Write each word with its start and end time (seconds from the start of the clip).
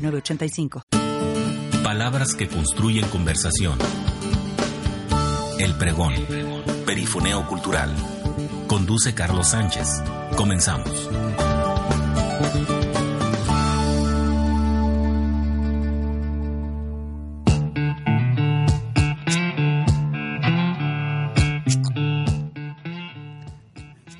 906985. 0.00 0.82
Palabras 1.82 2.34
que 2.34 2.48
construyen 2.48 3.06
conversación. 3.08 3.78
El 5.58 5.74
pregón. 5.74 6.14
Perifoneo 6.86 7.46
cultural. 7.46 7.94
Conduce 8.66 9.14
Carlos 9.14 9.48
Sánchez. 9.48 10.02
Comenzamos. 10.36 11.08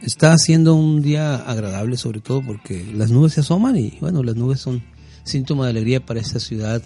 Está 0.02 0.36
siendo 0.36 0.74
un 0.74 1.00
día 1.00 1.36
agradable, 1.36 1.96
sobre 1.96 2.20
todo 2.20 2.42
porque 2.42 2.92
las 2.94 3.10
nubes 3.10 3.32
se 3.32 3.40
asoman 3.40 3.76
y, 3.76 3.96
bueno, 4.02 4.22
las 4.22 4.36
nubes 4.36 4.60
son 4.60 4.82
síntoma 5.24 5.64
de 5.64 5.70
alegría 5.70 6.04
para 6.04 6.20
esta 6.20 6.40
ciudad 6.40 6.82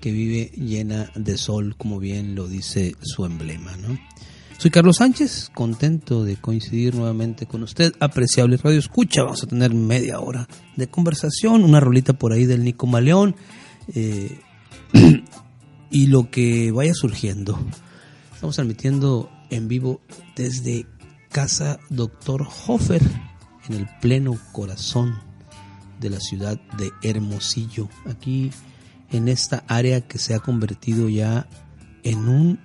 que 0.00 0.12
vive 0.12 0.50
llena 0.56 1.10
de 1.14 1.38
sol, 1.38 1.76
como 1.78 1.98
bien 1.98 2.34
lo 2.34 2.46
dice 2.46 2.94
su 3.00 3.24
emblema. 3.24 3.72
Soy 4.58 4.70
Carlos 4.70 4.96
Sánchez, 4.96 5.50
contento 5.54 6.24
de 6.24 6.36
coincidir 6.36 6.94
nuevamente 6.94 7.46
con 7.46 7.62
usted, 7.62 7.92
apreciable 8.00 8.56
radio 8.58 8.78
escucha. 8.78 9.22
Vamos 9.22 9.42
a 9.42 9.46
tener 9.46 9.72
media 9.72 10.20
hora 10.20 10.46
de 10.76 10.88
conversación, 10.88 11.64
una 11.64 11.80
rolita 11.80 12.12
por 12.12 12.32
ahí 12.32 12.44
del 12.44 12.64
Nico 12.64 12.86
Maleón 12.86 13.34
eh, 13.94 14.40
y 15.90 16.06
lo 16.08 16.30
que 16.30 16.70
vaya 16.70 16.94
surgiendo. 16.94 17.58
Estamos 18.34 18.56
transmitiendo 18.56 19.30
en 19.50 19.68
vivo 19.68 20.00
desde 20.36 20.86
Casa 21.30 21.78
Doctor 21.88 22.46
Hofer, 22.66 23.02
en 23.68 23.74
el 23.74 23.88
pleno 24.00 24.38
corazón 24.52 25.33
de 26.04 26.10
la 26.10 26.20
ciudad 26.20 26.60
de 26.76 26.92
Hermosillo, 27.02 27.88
aquí 28.04 28.50
en 29.10 29.28
esta 29.28 29.64
área 29.68 30.02
que 30.02 30.18
se 30.18 30.34
ha 30.34 30.38
convertido 30.38 31.08
ya 31.08 31.48
en 32.02 32.28
un 32.28 32.60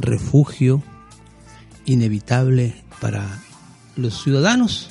refugio 0.00 0.82
inevitable 1.84 2.82
para 3.02 3.42
los 3.96 4.22
ciudadanos. 4.22 4.88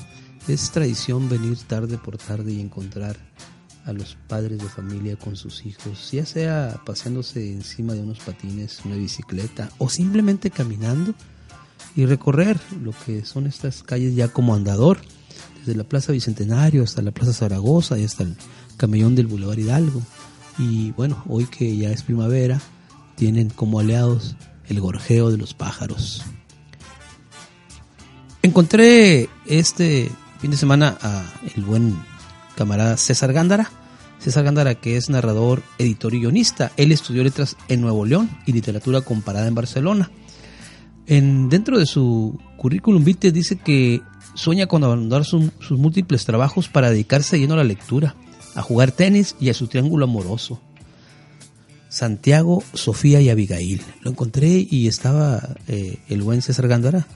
Es 0.48 0.70
tradición 0.70 1.30
venir 1.30 1.58
tarde 1.58 1.98
por 1.98 2.20
tarde 2.20 2.52
y 2.54 2.62
encontrar 2.62 3.18
a 3.86 3.92
los 3.92 4.18
padres 4.28 4.60
de 4.60 4.70
familia 4.70 5.16
con 5.16 5.36
sus 5.36 5.66
hijos, 5.66 6.12
ya 6.12 6.28
sea 6.28 6.80
paseándose 6.86 7.52
encima 7.52 7.94
de 7.94 8.02
unos 8.02 8.20
patines, 8.20 8.82
una 8.86 8.96
bicicleta 8.96 9.72
o 9.80 9.90
simplemente 9.90 10.52
caminando 10.52 11.16
y 11.96 12.06
recorrer 12.06 12.60
lo 12.84 12.94
que 13.06 13.26
son 13.26 13.48
estas 13.48 13.82
calles 13.82 14.16
ya 14.16 14.28
como 14.28 14.54
andador, 14.54 15.00
desde 15.66 15.78
la 15.78 15.86
Plaza 15.86 16.12
Bicentenario 16.12 16.84
hasta 16.84 17.02
la 17.02 17.12
Plaza 17.12 17.32
Zaragoza 17.32 17.98
y 17.98 18.04
hasta 18.04 18.24
el 18.24 18.36
camellón 18.76 19.16
del 19.16 19.28
Boulevard 19.28 19.58
Hidalgo. 19.58 20.02
Y 20.58 20.92
bueno, 20.92 21.24
hoy 21.28 21.46
que 21.46 21.76
ya 21.78 21.90
es 21.90 22.04
primavera, 22.04 22.62
tienen 23.16 23.50
como 23.50 23.80
aliados 23.80 24.36
el 24.68 24.82
gorjeo 24.82 25.32
de 25.32 25.38
los 25.38 25.54
pájaros. 25.54 26.24
Encontré 28.42 29.30
este 29.46 30.12
fin 30.40 30.52
de 30.52 30.58
semana 30.58 30.98
a 31.02 31.24
el 31.56 31.64
buen 31.64 31.96
camarada 32.58 32.98
César 32.98 33.32
Gándara. 33.32 33.72
César 34.20 34.44
Gándara 34.44 34.76
que 34.76 34.98
es 34.98 35.10
narrador, 35.10 35.64
editor 35.78 36.14
y 36.14 36.20
guionista. 36.20 36.72
Él 36.76 36.92
estudió 36.92 37.24
letras 37.24 37.56
en 37.70 37.80
Nuevo 37.80 38.06
León 38.06 38.30
y 38.46 38.52
literatura 38.52 39.02
comparada 39.02 39.48
en 39.48 39.56
Barcelona. 39.56 40.12
En, 41.06 41.50
dentro 41.50 41.80
de 41.80 41.86
su 41.86 42.38
currículum 42.58 43.04
vitae 43.04 43.32
dice 43.32 43.58
que 43.58 44.02
sueña 44.34 44.68
con 44.68 44.84
abandonar 44.84 45.26
sus 45.26 45.52
múltiples 45.72 46.26
trabajos 46.26 46.68
para 46.68 46.90
dedicarse 46.90 47.40
lleno 47.40 47.54
a 47.54 47.58
la 47.58 47.64
lectura, 47.64 48.16
a 48.56 48.62
jugar 48.62 48.92
tenis 48.92 49.36
y 49.40 49.50
a 49.50 49.54
su 49.54 49.68
triángulo 49.68 50.06
amoroso. 50.06 50.62
Santiago, 51.90 52.64
Sofía 52.74 53.22
y 53.22 53.30
Abigail. 53.30 53.82
Lo 54.02 54.12
encontré 54.12 54.68
y 54.70 54.88
estaba 54.88 55.56
eh, 55.68 56.00
el 56.10 56.24
buen 56.24 56.42
César 56.42 56.68
Gándara 56.68 57.08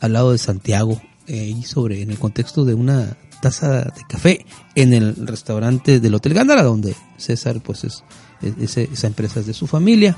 al 0.00 0.14
lado 0.14 0.32
de 0.32 0.38
Santiago, 0.38 1.00
eh, 1.26 1.54
sobre, 1.64 2.02
en 2.02 2.10
el 2.10 2.18
contexto 2.18 2.64
de 2.64 2.74
una 2.74 3.16
taza 3.40 3.82
de 3.82 4.02
café 4.08 4.46
en 4.74 4.94
el 4.94 5.14
restaurante 5.26 6.00
del 6.00 6.14
Hotel 6.14 6.34
Gándara, 6.34 6.62
donde 6.62 6.94
César, 7.18 7.60
pues 7.62 7.84
es, 7.84 8.02
es 8.42 8.76
esa 8.78 9.06
empresa 9.06 9.40
es 9.40 9.46
de 9.46 9.54
su 9.54 9.66
familia 9.66 10.16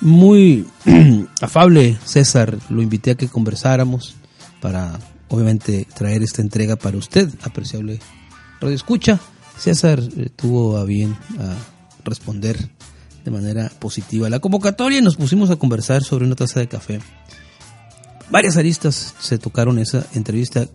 muy 0.00 0.66
afable, 1.40 1.96
César. 2.04 2.58
Lo 2.68 2.82
invité 2.82 3.12
a 3.12 3.14
que 3.16 3.28
conversáramos 3.28 4.14
para, 4.60 4.98
obviamente, 5.28 5.86
traer 5.94 6.22
esta 6.22 6.42
entrega 6.42 6.76
para 6.76 6.96
usted, 6.96 7.28
apreciable 7.42 8.00
Radio 8.60 8.76
Escucha. 8.76 9.20
César 9.58 10.00
eh, 10.00 10.28
tuvo 10.34 10.76
a 10.76 10.84
bien 10.84 11.16
a 11.38 11.56
responder 12.04 12.58
de 13.24 13.30
manera 13.30 13.70
positiva 13.78 14.26
a 14.26 14.30
la 14.30 14.40
convocatoria 14.40 14.98
y 14.98 15.02
nos 15.02 15.16
pusimos 15.16 15.50
a 15.50 15.56
conversar 15.56 16.02
sobre 16.02 16.26
una 16.26 16.34
taza 16.34 16.60
de 16.60 16.68
café. 16.68 17.00
Varias 18.30 18.56
aristas 18.56 19.14
se 19.18 19.38
tocaron 19.38 19.78
esa 19.78 20.06
entrevista, 20.14 20.66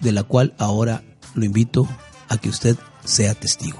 de 0.00 0.12
la 0.12 0.22
cual 0.22 0.54
ahora 0.58 1.02
lo 1.34 1.44
invito 1.44 1.88
a 2.28 2.36
que 2.38 2.48
usted 2.48 2.76
sea 3.04 3.34
testigo. 3.34 3.78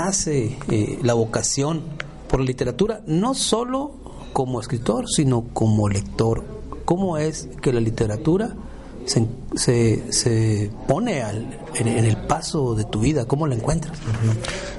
Nace 0.00 0.56
eh, 0.70 0.98
la 1.02 1.14
vocación 1.14 1.82
por 2.28 2.40
la 2.40 2.46
literatura? 2.46 3.02
No 3.06 3.34
solo 3.34 3.92
como 4.32 4.60
escritor, 4.60 5.08
sino 5.08 5.44
como 5.52 5.88
lector. 5.88 6.44
¿Cómo 6.84 7.18
es 7.18 7.48
que 7.60 7.72
la 7.72 7.80
literatura 7.80 8.54
se, 9.04 9.26
se, 9.54 10.12
se 10.12 10.70
pone 10.88 11.22
al, 11.22 11.58
en, 11.74 11.88
el 11.88 12.16
paso 12.16 12.74
de 12.74 12.84
tu 12.84 13.00
vida? 13.00 13.26
¿Cómo 13.26 13.46
la 13.46 13.54
encuentras? 13.54 13.98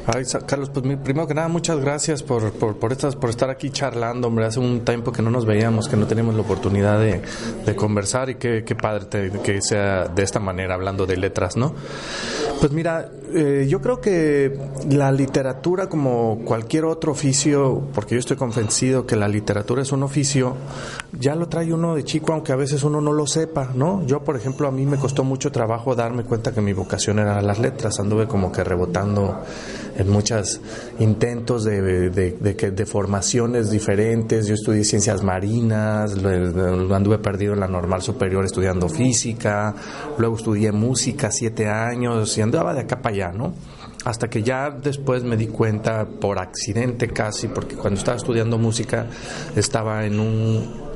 Ay, 0.07 0.23
Carlos, 0.47 0.71
pues 0.73 0.83
primero 1.03 1.27
que 1.27 1.35
nada, 1.35 1.47
muchas 1.47 1.79
gracias 1.79 2.23
por, 2.23 2.51
por, 2.53 2.77
por, 2.77 2.91
estas, 2.91 3.15
por 3.15 3.29
estar 3.29 3.49
aquí 3.51 3.69
charlando, 3.69 4.27
hombre. 4.27 4.45
Hace 4.45 4.59
un 4.59 4.83
tiempo 4.83 5.11
que 5.11 5.21
no 5.21 5.29
nos 5.29 5.45
veíamos, 5.45 5.87
que 5.87 5.97
no 5.97 6.07
teníamos 6.07 6.33
la 6.33 6.41
oportunidad 6.41 6.99
de, 6.99 7.21
de 7.65 7.75
conversar 7.75 8.31
y 8.31 8.35
qué, 8.35 8.63
qué 8.65 8.75
padre 8.75 9.05
te, 9.05 9.31
que 9.41 9.61
sea 9.61 10.07
de 10.07 10.23
esta 10.23 10.39
manera, 10.39 10.73
hablando 10.73 11.05
de 11.05 11.17
letras, 11.17 11.55
¿no? 11.55 11.73
Pues 12.61 12.73
mira, 12.73 13.09
eh, 13.33 13.66
yo 13.67 13.81
creo 13.81 13.99
que 14.01 14.55
la 14.88 15.11
literatura, 15.11 15.89
como 15.89 16.44
cualquier 16.45 16.85
otro 16.85 17.11
oficio, 17.11 17.88
porque 17.91 18.13
yo 18.13 18.19
estoy 18.19 18.38
convencido 18.38 19.07
que 19.07 19.16
la 19.16 19.27
literatura 19.27 19.81
es 19.81 19.91
un 19.91 20.03
oficio, 20.03 20.55
ya 21.19 21.35
lo 21.35 21.47
trae 21.47 21.73
uno 21.73 21.95
de 21.95 22.03
chico, 22.03 22.31
aunque 22.33 22.53
a 22.53 22.55
veces 22.55 22.83
uno 22.83 23.01
no 23.01 23.11
lo 23.11 23.27
sepa, 23.27 23.72
¿no? 23.75 24.05
Yo, 24.05 24.23
por 24.23 24.38
ejemplo, 24.38 24.67
a 24.67 24.72
mí 24.72 24.85
me 24.85 24.97
costó 24.97 25.23
mucho 25.23 25.51
trabajo 25.51 25.94
darme 25.94 26.23
cuenta 26.23 26.53
que 26.53 26.61
mi 26.61 26.73
vocación 26.73 27.19
era 27.19 27.41
las 27.41 27.59
letras, 27.59 27.99
anduve 27.99 28.27
como 28.27 28.51
que 28.51 28.63
rebotando 28.63 29.41
en 29.97 30.09
muchos 30.09 30.61
intentos 30.99 31.66
de, 31.66 31.81
de, 31.81 32.31
de, 32.31 32.53
de, 32.72 32.85
formaciones 32.85 33.69
diferentes. 33.69 34.47
Yo 34.47 34.53
estudié 34.53 34.85
ciencias 34.85 35.22
marinas, 35.22 36.13
anduve 36.13 37.17
perdido 37.17 37.53
en 37.53 37.59
la 37.59 37.67
normal 37.67 38.01
superior 38.01 38.45
estudiando 38.45 38.88
física, 38.88 39.75
luego 40.17 40.37
estudié 40.37 40.72
música 40.72 41.29
siete 41.29 41.67
años 41.67 42.37
y 42.37 42.41
andaba 42.41 42.73
de 42.73 42.81
acá 42.81 43.02
para 43.02 43.16
allá, 43.16 43.31
¿no? 43.34 43.53
Hasta 44.05 44.29
que 44.29 44.41
ya 44.41 44.72
después 44.72 45.23
me 45.23 45.37
di 45.37 45.47
cuenta, 45.47 46.08
por 46.08 46.40
accidente 46.40 47.09
casi, 47.09 47.49
porque 47.49 47.75
cuando 47.75 47.99
estaba 47.99 48.17
estudiando 48.17 48.58
música 48.58 49.05
estaba 49.55 50.05
en 50.05 50.19
un 50.19 50.91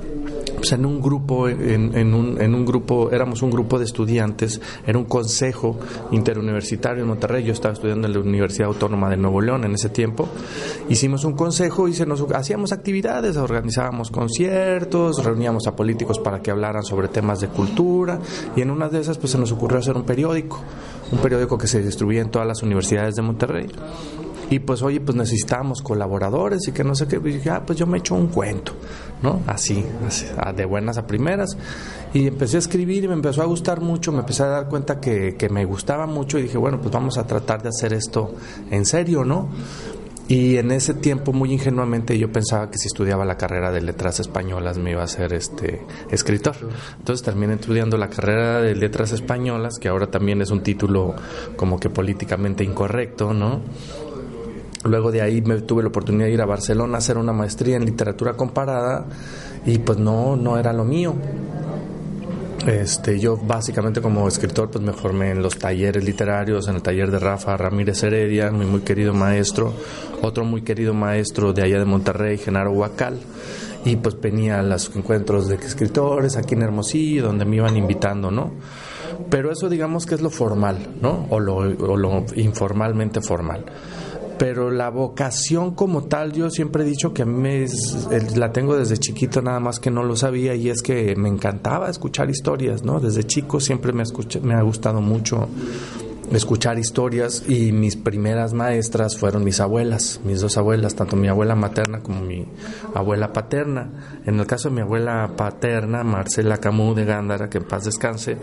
en 0.71 0.85
un 0.85 1.01
grupo, 1.01 1.47
en, 1.47 2.13
un, 2.13 2.41
en, 2.41 2.55
un, 2.55 2.65
grupo, 2.65 3.11
éramos 3.11 3.41
un 3.41 3.51
grupo 3.51 3.77
de 3.77 3.85
estudiantes, 3.85 4.61
era 4.85 4.97
un 4.97 5.05
consejo 5.05 5.77
interuniversitario 6.11 7.03
en 7.03 7.09
Monterrey, 7.09 7.43
yo 7.43 7.53
estaba 7.53 7.73
estudiando 7.73 8.07
en 8.07 8.13
la 8.13 8.19
Universidad 8.19 8.67
Autónoma 8.67 9.09
de 9.09 9.17
Nuevo 9.17 9.41
León 9.41 9.63
en 9.65 9.73
ese 9.73 9.89
tiempo, 9.89 10.27
hicimos 10.89 11.23
un 11.23 11.33
consejo 11.33 11.87
y 11.87 11.93
se 11.93 12.05
nos 12.05 12.21
hacíamos 12.33 12.71
actividades, 12.71 13.37
organizábamos 13.37 14.11
conciertos, 14.11 15.23
reuníamos 15.23 15.67
a 15.67 15.75
políticos 15.75 16.19
para 16.19 16.41
que 16.41 16.51
hablaran 16.51 16.83
sobre 16.83 17.07
temas 17.07 17.39
de 17.39 17.47
cultura 17.47 18.19
y 18.55 18.61
en 18.61 18.71
una 18.71 18.89
de 18.89 18.99
esas 18.99 19.17
pues 19.17 19.31
se 19.31 19.37
nos 19.37 19.51
ocurrió 19.51 19.79
hacer 19.79 19.95
un 19.95 20.03
periódico, 20.03 20.61
un 21.11 21.19
periódico 21.19 21.57
que 21.57 21.67
se 21.67 21.81
distribuía 21.81 22.21
en 22.21 22.29
todas 22.29 22.47
las 22.47 22.63
universidades 22.63 23.15
de 23.15 23.21
Monterrey 23.21 23.67
Y 24.49 24.59
pues, 24.59 24.81
oye, 24.83 24.99
pues 24.99 25.17
necesitamos 25.17 25.81
colaboradores 25.81 26.67
y 26.67 26.71
que 26.71 26.83
no 26.83 26.95
sé 26.95 27.07
qué. 27.07 27.15
Y 27.17 27.19
dije, 27.19 27.49
ah, 27.49 27.63
pues 27.65 27.79
yo 27.79 27.87
me 27.87 27.97
echo 27.97 28.15
un 28.15 28.27
cuento, 28.27 28.73
¿no? 29.21 29.41
Así, 29.47 29.83
así, 30.05 30.25
de 30.55 30.65
buenas 30.65 30.97
a 30.97 31.07
primeras. 31.07 31.57
Y 32.13 32.27
empecé 32.27 32.57
a 32.57 32.59
escribir 32.59 33.03
y 33.03 33.07
me 33.07 33.15
empezó 33.15 33.41
a 33.41 33.45
gustar 33.45 33.81
mucho, 33.81 34.11
me 34.11 34.19
empecé 34.19 34.43
a 34.43 34.47
dar 34.47 34.69
cuenta 34.69 34.99
que, 34.99 35.35
que 35.35 35.49
me 35.49 35.65
gustaba 35.65 36.05
mucho 36.05 36.37
y 36.37 36.43
dije, 36.43 36.57
bueno, 36.57 36.79
pues 36.79 36.91
vamos 36.91 37.17
a 37.17 37.25
tratar 37.25 37.63
de 37.63 37.69
hacer 37.69 37.93
esto 37.93 38.35
en 38.69 38.85
serio, 38.85 39.25
¿no? 39.25 39.49
Y 40.27 40.57
en 40.57 40.71
ese 40.71 40.95
tiempo, 40.95 41.33
muy 41.33 41.53
ingenuamente, 41.53 42.17
yo 42.17 42.31
pensaba 42.31 42.71
que 42.71 42.79
si 42.79 42.87
estudiaba 42.87 43.25
la 43.25 43.37
carrera 43.37 43.71
de 43.71 43.81
letras 43.81 44.19
españolas 44.19 44.79
me 44.79 44.91
iba 44.91 45.03
a 45.03 45.07
ser 45.07 45.33
este 45.33 45.81
escritor. 46.09 46.55
Entonces 46.97 47.23
terminé 47.23 47.53
estudiando 47.53 47.95
la 47.97 48.09
carrera 48.09 48.59
de 48.59 48.73
letras 48.73 49.11
españolas, 49.11 49.77
que 49.79 49.87
ahora 49.87 50.07
también 50.07 50.41
es 50.41 50.49
un 50.49 50.61
título 50.61 51.13
como 51.55 51.79
que 51.79 51.91
políticamente 51.91 52.63
incorrecto, 52.63 53.33
¿no? 53.33 53.61
Luego 54.85 55.11
de 55.11 55.21
ahí 55.21 55.41
me 55.41 55.61
tuve 55.61 55.81
la 55.81 55.89
oportunidad 55.89 56.27
de 56.27 56.33
ir 56.33 56.41
a 56.41 56.45
Barcelona 56.45 56.95
a 56.95 56.97
hacer 56.99 57.17
una 57.17 57.33
maestría 57.33 57.75
en 57.75 57.85
literatura 57.85 58.33
comparada 58.33 59.05
y 59.65 59.79
pues 59.79 59.97
no, 59.97 60.35
no 60.35 60.59
era 60.59 60.73
lo 60.73 60.85
mío. 60.85 61.15
Este, 62.67 63.19
yo 63.19 63.35
básicamente 63.35 63.99
como 63.99 64.27
escritor 64.27 64.69
pues 64.69 64.83
me 64.83 64.93
formé 64.93 65.31
en 65.31 65.41
los 65.41 65.57
talleres 65.57 66.03
literarios, 66.03 66.67
en 66.67 66.75
el 66.75 66.81
taller 66.83 67.09
de 67.09 67.17
Rafa 67.17 67.57
Ramírez 67.57 68.03
Heredia, 68.03 68.51
mi 68.51 68.65
muy 68.65 68.81
querido 68.81 69.13
maestro, 69.13 69.73
otro 70.21 70.45
muy 70.45 70.61
querido 70.61 70.93
maestro 70.93 71.51
de 71.51 71.63
allá 71.63 71.79
de 71.79 71.85
Monterrey, 71.85 72.37
Genaro 72.37 72.71
Huacal, 72.71 73.19
y 73.85 73.95
pues 73.95 74.19
venía 74.19 74.59
a 74.59 74.63
los 74.63 74.95
encuentros 74.95 75.47
de 75.47 75.55
escritores 75.55 76.37
aquí 76.37 76.53
en 76.53 76.63
Hermosillo, 76.63 77.23
donde 77.23 77.45
me 77.45 77.57
iban 77.57 77.75
invitando, 77.75 78.29
¿no? 78.31 78.51
Pero 79.29 79.51
eso 79.51 79.69
digamos 79.69 80.05
que 80.05 80.15
es 80.15 80.21
lo 80.21 80.31
formal, 80.31 80.77
¿no? 81.01 81.27
O 81.29 81.39
lo, 81.39 81.55
o 81.57 81.97
lo 81.97 82.25
informalmente 82.35 83.21
formal 83.21 83.65
pero 84.37 84.71
la 84.71 84.89
vocación 84.89 85.75
como 85.75 86.03
tal, 86.03 86.33
yo 86.33 86.49
siempre 86.49 86.83
he 86.83 86.85
dicho 86.85 87.13
que 87.13 87.23
a 87.23 87.25
mí 87.25 87.65
la 88.35 88.51
tengo 88.51 88.75
desde 88.77 88.97
chiquito, 88.97 89.41
nada 89.41 89.59
más 89.59 89.79
que 89.79 89.91
no 89.91 90.03
lo 90.03 90.15
sabía, 90.15 90.55
y 90.55 90.69
es 90.69 90.81
que 90.81 91.15
me 91.15 91.29
encantaba 91.29 91.89
escuchar 91.89 92.29
historias, 92.29 92.83
¿no? 92.83 92.99
Desde 92.99 93.23
chico 93.23 93.59
siempre 93.59 93.93
me, 93.93 94.03
me 94.43 94.53
ha 94.53 94.61
gustado 94.61 95.01
mucho 95.01 95.47
escuchar 96.31 96.79
historias 96.79 97.43
y 97.47 97.71
mis 97.71 97.95
primeras 97.95 98.53
maestras 98.53 99.17
fueron 99.17 99.43
mis 99.43 99.59
abuelas, 99.59 100.19
mis 100.23 100.41
dos 100.41 100.57
abuelas, 100.57 100.95
tanto 100.95 101.15
mi 101.15 101.27
abuela 101.27 101.55
materna 101.55 101.99
como 101.99 102.21
mi 102.21 102.47
abuela 102.93 103.31
paterna. 103.31 104.21
En 104.25 104.39
el 104.39 104.47
caso 104.47 104.69
de 104.69 104.75
mi 104.75 104.81
abuela 104.81 105.31
paterna, 105.35 106.03
Marcela 106.03 106.57
Camus 106.57 106.95
de 106.95 107.05
Gándara, 107.05 107.49
que 107.49 107.59
en 107.59 107.65
paz 107.65 107.85
descanse, 107.85 108.37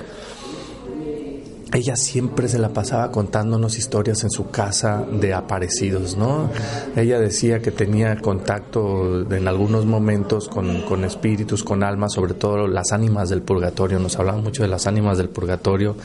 ella 1.72 1.96
siempre 1.96 2.48
se 2.48 2.58
la 2.58 2.68
pasaba 2.68 3.10
contándonos 3.10 3.78
historias 3.78 4.22
en 4.24 4.30
su 4.30 4.50
casa 4.50 5.04
de 5.10 5.32
aparecidos, 5.32 6.16
¿no? 6.16 6.50
Ella 6.96 7.18
decía 7.18 7.60
que 7.60 7.70
tenía 7.70 8.16
contacto 8.16 9.22
en 9.32 9.48
algunos 9.48 9.86
momentos 9.86 10.48
con, 10.48 10.82
con, 10.82 11.04
espíritus, 11.04 11.64
con 11.64 11.82
almas, 11.82 12.12
sobre 12.12 12.34
todo 12.34 12.66
las 12.66 12.92
ánimas 12.92 13.30
del 13.30 13.40
purgatorio. 13.40 13.98
Nos 13.98 14.18
hablaba 14.18 14.38
mucho 14.38 14.62
de 14.62 14.68
las 14.68 14.86
ánimas 14.86 15.16
del 15.16 15.30
purgatorio 15.30 15.96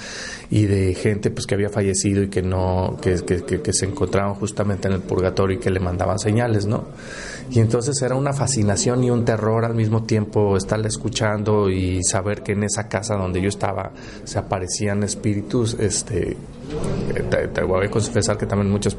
y 0.50 0.66
de 0.66 0.96
gente 0.96 1.32
pues 1.32 1.46
que 1.46 1.56
había 1.56 1.70
fallecido 1.70 2.24
y 2.24 2.30
que 2.30 2.42
no, 2.42 2.98
que, 3.02 3.16
que, 3.26 3.62
que 3.62 3.74
se 3.74 3.86
encontraban 3.86 4.36
justamente 4.36 4.88
en 4.88 4.94
el 4.94 5.02
purgatorio 5.02 5.58
y 5.58 5.60
que 5.60 5.70
le 5.70 5.82
mandaban 5.82 6.18
señales, 6.18 6.66
¿no? 6.66 6.86
Y 7.50 7.60
entonces 7.60 8.02
era 8.02 8.16
una 8.16 8.34
fascinación 8.34 9.04
y 9.04 9.10
un 9.10 9.26
terror 9.26 9.66
al 9.66 9.74
mismo 9.74 10.04
tiempo 10.04 10.58
estarla 10.58 10.88
escuchando 10.88 11.70
y 11.70 12.04
saber 12.04 12.44
que 12.44 12.54
en 12.54 12.64
esa 12.64 12.88
casa 12.88 13.16
donde 13.16 13.42
yo 13.42 13.50
estaba 13.50 13.92
se 14.24 14.38
aparecían 14.40 15.04
espíritus, 15.04 15.76
este 15.80 16.38
te, 17.54 17.64
voy 17.64 17.86
a 17.86 17.90
confesar 17.90 18.38
que 18.38 18.46
también 18.46 18.68
en 18.68 18.74
muchos 18.74 18.98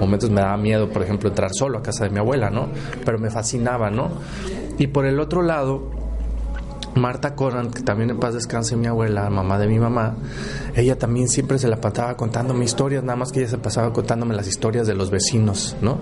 momentos 0.00 0.30
me 0.30 0.40
daba 0.40 0.56
miedo, 0.56 0.88
por 0.88 1.02
ejemplo, 1.02 1.28
entrar 1.28 1.50
solo 1.52 1.78
a 1.78 1.82
casa 1.82 2.04
de 2.04 2.10
mi 2.10 2.18
abuela, 2.18 2.50
¿no? 2.50 2.68
Pero 3.04 3.18
me 3.18 3.30
fascinaba, 3.30 3.90
¿no? 3.90 4.10
Y 4.78 4.86
por 4.86 5.04
el 5.04 5.20
otro 5.20 5.42
lado, 5.42 5.90
Marta 6.94 7.34
Coran, 7.34 7.70
que 7.70 7.82
también 7.82 8.10
en 8.10 8.20
paz 8.20 8.34
descanse 8.34 8.76
mi 8.76 8.86
abuela, 8.86 9.30
mamá 9.30 9.58
de 9.58 9.66
mi 9.66 9.78
mamá, 9.78 10.14
ella 10.74 10.98
también 10.98 11.28
siempre 11.28 11.58
se 11.58 11.68
la 11.68 11.80
pasaba 11.80 12.16
contándome 12.16 12.64
historias, 12.64 13.02
nada 13.02 13.16
más 13.16 13.32
que 13.32 13.40
ella 13.40 13.48
se 13.48 13.58
pasaba 13.58 13.92
contándome 13.92 14.34
las 14.34 14.46
historias 14.46 14.86
de 14.86 14.94
los 14.94 15.10
vecinos, 15.10 15.76
¿no? 15.80 15.98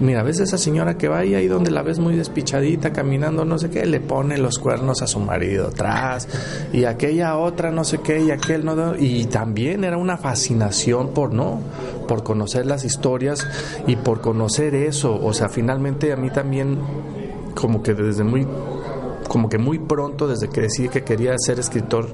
Mira, 0.00 0.22
ves 0.22 0.40
esa 0.40 0.56
señora 0.56 0.96
que 0.96 1.08
va 1.08 1.18
ahí, 1.18 1.34
ahí 1.34 1.46
donde 1.46 1.70
la 1.70 1.82
ves 1.82 1.98
muy 1.98 2.16
despichadita, 2.16 2.92
caminando, 2.92 3.44
no 3.44 3.58
sé 3.58 3.68
qué, 3.68 3.84
le 3.84 4.00
pone 4.00 4.38
los 4.38 4.58
cuernos 4.58 5.02
a 5.02 5.06
su 5.06 5.20
marido 5.20 5.68
atrás, 5.68 6.26
y 6.72 6.84
aquella 6.84 7.36
otra, 7.36 7.70
no 7.70 7.84
sé 7.84 7.98
qué, 7.98 8.20
y 8.20 8.30
aquel 8.30 8.64
no, 8.64 8.96
y 8.96 9.26
también 9.26 9.84
era 9.84 9.98
una 9.98 10.16
fascinación 10.16 11.10
por, 11.10 11.34
¿no? 11.34 11.60
Por 12.08 12.22
conocer 12.22 12.64
las 12.64 12.84
historias 12.84 13.46
y 13.86 13.96
por 13.96 14.22
conocer 14.22 14.74
eso, 14.74 15.20
o 15.22 15.34
sea, 15.34 15.50
finalmente 15.50 16.12
a 16.12 16.16
mí 16.16 16.30
también, 16.30 16.78
como 17.54 17.82
que 17.82 17.92
desde 17.92 18.24
muy 18.24 18.46
como 19.30 19.48
que 19.48 19.58
muy 19.58 19.78
pronto, 19.78 20.26
desde 20.26 20.48
que 20.48 20.62
decidí 20.62 20.88
que 20.88 21.04
quería 21.04 21.38
ser 21.38 21.60
escritor, 21.60 22.08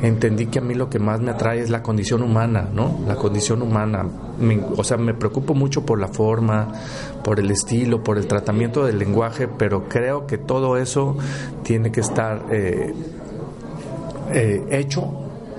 entendí 0.00 0.46
que 0.46 0.60
a 0.60 0.62
mí 0.62 0.72
lo 0.72 0.88
que 0.88 0.98
más 0.98 1.20
me 1.20 1.30
atrae 1.30 1.60
es 1.60 1.68
la 1.68 1.82
condición 1.82 2.22
humana, 2.22 2.70
¿no? 2.72 3.00
La 3.06 3.16
condición 3.16 3.60
humana. 3.60 4.08
o 4.74 4.82
sea, 4.82 4.96
me 4.96 5.12
preocupo 5.12 5.52
mucho 5.52 5.84
por 5.84 6.00
la 6.00 6.08
forma, 6.08 6.72
por 7.22 7.38
el 7.38 7.50
estilo, 7.50 8.02
por 8.02 8.16
el 8.16 8.26
tratamiento 8.26 8.86
del 8.86 8.98
lenguaje, 8.98 9.46
pero 9.46 9.90
creo 9.90 10.26
que 10.26 10.38
todo 10.38 10.78
eso 10.78 11.18
tiene 11.64 11.92
que 11.92 12.00
estar 12.00 12.46
eh, 12.50 12.94
eh, 14.32 14.64
hecho 14.70 15.04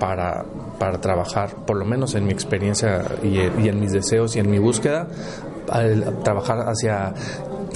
para, 0.00 0.44
para 0.76 1.00
trabajar, 1.00 1.54
por 1.66 1.76
lo 1.76 1.84
menos 1.84 2.16
en 2.16 2.26
mi 2.26 2.32
experiencia 2.32 3.04
y, 3.22 3.38
y 3.38 3.68
en 3.68 3.78
mis 3.78 3.92
deseos 3.92 4.34
y 4.34 4.40
en 4.40 4.50
mi 4.50 4.58
búsqueda, 4.58 5.06
al 5.70 6.18
trabajar 6.24 6.68
hacia 6.68 7.14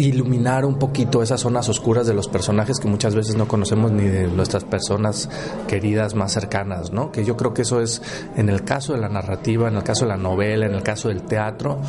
iluminar 0.01 0.65
un 0.65 0.79
poquito 0.79 1.23
esas 1.23 1.41
zonas 1.41 1.69
oscuras 1.69 2.07
de 2.07 2.15
los 2.15 2.29
personajes 2.29 2.79
que 2.79 2.89
muchas 2.89 3.15
veces 3.15 3.37
no 3.37 3.47
conocemos 3.47 3.93
ni 3.93 4.05
de 4.05 4.27
nuestras 4.27 4.65
personas 4.65 5.29
queridas 5.69 6.15
más 6.15 6.33
cercanas, 6.33 6.93
¿no? 6.93 7.13
Que 7.13 7.25
yo 7.25 7.37
creo 7.37 7.55
que 7.55 7.63
eso 7.63 7.81
es 7.81 8.03
en 8.37 8.49
el 8.49 8.65
caso 8.65 8.95
de 8.95 9.01
la 9.01 9.09
narrativa, 9.09 9.69
en 9.69 9.77
el 9.77 9.83
caso 9.83 10.05
de 10.05 10.11
la 10.11 10.17
novela, 10.17 10.67
en 10.67 10.75
el 10.75 10.83
caso 10.83 11.09
del 11.09 11.23
teatro, 11.23 11.81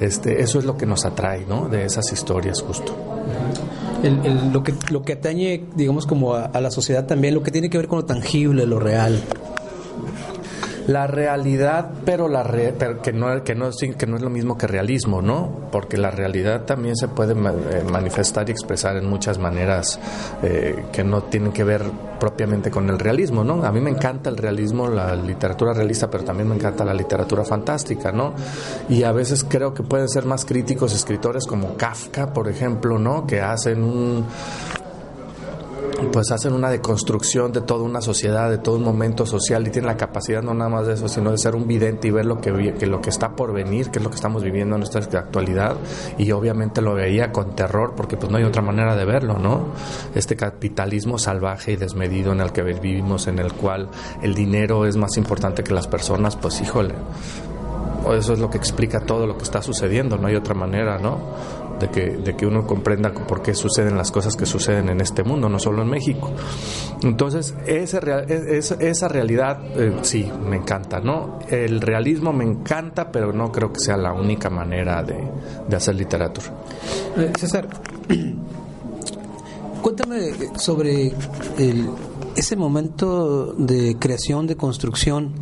este, 0.00 0.42
eso 0.42 0.58
es 0.58 0.64
lo 0.64 0.76
que 0.76 0.86
nos 0.86 1.04
atrae, 1.04 1.44
¿no? 1.46 1.68
De 1.68 1.84
esas 1.84 2.12
historias 2.12 2.62
justo. 2.62 2.94
lo 4.52 4.62
que 4.62 4.74
lo 4.90 5.02
que 5.02 5.14
atañe, 5.14 5.64
digamos, 5.74 6.06
como 6.06 6.34
a, 6.34 6.46
a 6.46 6.60
la 6.60 6.70
sociedad 6.70 7.06
también, 7.06 7.34
lo 7.34 7.42
que 7.42 7.50
tiene 7.50 7.68
que 7.70 7.78
ver 7.78 7.88
con 7.88 7.98
lo 7.98 8.04
tangible, 8.04 8.66
lo 8.66 8.78
real 8.78 9.22
la 10.88 11.06
realidad, 11.06 11.90
pero 12.06 12.28
la 12.28 12.42
que 13.02 13.12
no 13.12 13.44
que 13.44 13.54
no 13.54 13.70
que 13.70 14.06
no 14.06 14.16
es 14.16 14.22
lo 14.22 14.30
mismo 14.30 14.56
que 14.56 14.66
realismo, 14.66 15.20
¿no? 15.20 15.68
Porque 15.70 15.98
la 15.98 16.10
realidad 16.10 16.62
también 16.64 16.96
se 16.96 17.08
puede 17.08 17.34
eh, 17.34 17.84
manifestar 17.90 18.48
y 18.48 18.52
expresar 18.52 18.96
en 18.96 19.06
muchas 19.06 19.38
maneras 19.38 20.00
eh, 20.42 20.86
que 20.90 21.04
no 21.04 21.24
tienen 21.24 21.52
que 21.52 21.62
ver 21.62 21.82
propiamente 22.18 22.70
con 22.70 22.88
el 22.88 22.98
realismo, 22.98 23.44
¿no? 23.44 23.62
A 23.64 23.70
mí 23.70 23.82
me 23.82 23.90
encanta 23.90 24.30
el 24.30 24.38
realismo, 24.38 24.88
la 24.88 25.14
literatura 25.14 25.74
realista, 25.74 26.08
pero 26.08 26.24
también 26.24 26.48
me 26.48 26.54
encanta 26.54 26.86
la 26.86 26.94
literatura 26.94 27.44
fantástica, 27.44 28.10
¿no? 28.10 28.32
Y 28.88 29.02
a 29.02 29.12
veces 29.12 29.44
creo 29.44 29.74
que 29.74 29.82
pueden 29.82 30.08
ser 30.08 30.24
más 30.24 30.46
críticos 30.46 30.94
escritores 30.94 31.46
como 31.46 31.76
Kafka, 31.76 32.32
por 32.32 32.48
ejemplo, 32.48 32.98
¿no? 32.98 33.26
Que 33.26 33.42
hacen 33.42 33.84
un 33.84 34.24
pues 36.12 36.30
hacen 36.30 36.52
una 36.52 36.70
deconstrucción 36.70 37.52
de 37.52 37.60
toda 37.60 37.82
una 37.82 38.00
sociedad, 38.00 38.50
de 38.50 38.58
todo 38.58 38.76
un 38.76 38.84
momento 38.84 39.26
social 39.26 39.66
y 39.66 39.70
tienen 39.70 39.88
la 39.88 39.96
capacidad 39.96 40.42
no 40.42 40.54
nada 40.54 40.70
más 40.70 40.86
de 40.86 40.94
eso, 40.94 41.08
sino 41.08 41.30
de 41.30 41.38
ser 41.38 41.54
un 41.54 41.66
vidente 41.66 42.08
y 42.08 42.10
ver 42.10 42.24
lo 42.24 42.40
que, 42.40 42.50
lo 42.50 43.00
que 43.00 43.10
está 43.10 43.34
por 43.34 43.52
venir, 43.52 43.90
que 43.90 43.98
es 43.98 44.04
lo 44.04 44.10
que 44.10 44.16
estamos 44.16 44.42
viviendo 44.42 44.76
en 44.76 44.80
nuestra 44.80 45.20
actualidad 45.20 45.76
y 46.16 46.30
obviamente 46.32 46.80
lo 46.80 46.94
veía 46.94 47.32
con 47.32 47.54
terror 47.54 47.94
porque 47.96 48.16
pues 48.16 48.30
no 48.30 48.38
hay 48.38 48.44
otra 48.44 48.62
manera 48.62 48.96
de 48.96 49.04
verlo, 49.04 49.38
¿no? 49.38 49.68
Este 50.14 50.36
capitalismo 50.36 51.18
salvaje 51.18 51.72
y 51.72 51.76
desmedido 51.76 52.32
en 52.32 52.40
el 52.40 52.52
que 52.52 52.62
vivimos, 52.62 53.26
en 53.26 53.38
el 53.38 53.52
cual 53.52 53.88
el 54.22 54.34
dinero 54.34 54.86
es 54.86 54.96
más 54.96 55.16
importante 55.16 55.62
que 55.62 55.74
las 55.74 55.86
personas, 55.86 56.36
pues 56.36 56.60
híjole, 56.60 56.94
eso 58.14 58.32
es 58.32 58.38
lo 58.38 58.50
que 58.50 58.58
explica 58.58 59.00
todo 59.00 59.26
lo 59.26 59.36
que 59.36 59.44
está 59.44 59.62
sucediendo, 59.62 60.16
no 60.16 60.28
hay 60.28 60.36
otra 60.36 60.54
manera, 60.54 60.98
¿no? 60.98 61.18
de 61.78 61.88
que, 61.88 62.10
de 62.16 62.36
que 62.36 62.46
uno 62.46 62.66
comprenda 62.66 63.12
por 63.12 63.42
qué 63.42 63.54
suceden 63.54 63.96
las 63.96 64.10
cosas 64.10 64.36
que 64.36 64.46
suceden 64.46 64.88
en 64.88 65.00
este 65.00 65.22
mundo, 65.22 65.48
no 65.48 65.58
solo 65.58 65.82
en 65.82 65.88
México. 65.88 66.30
Entonces, 67.02 67.54
esa, 67.66 67.98
esa 67.98 69.08
realidad 69.08 69.60
eh, 69.76 69.96
sí, 70.02 70.30
me 70.44 70.56
encanta, 70.56 71.00
¿no? 71.00 71.38
El 71.48 71.80
realismo 71.80 72.32
me 72.32 72.44
encanta, 72.44 73.10
pero 73.10 73.32
no 73.32 73.50
creo 73.52 73.72
que 73.72 73.80
sea 73.80 73.96
la 73.96 74.12
única 74.12 74.50
manera 74.50 75.02
de, 75.02 75.16
de 75.68 75.76
hacer 75.76 75.94
literatura. 75.94 76.48
Eh, 77.16 77.32
César, 77.38 77.68
cuéntame 79.82 80.32
sobre 80.56 81.12
el, 81.58 81.88
ese 82.36 82.56
momento 82.56 83.52
de 83.52 83.96
creación, 83.98 84.46
de 84.46 84.56
construcción, 84.56 85.32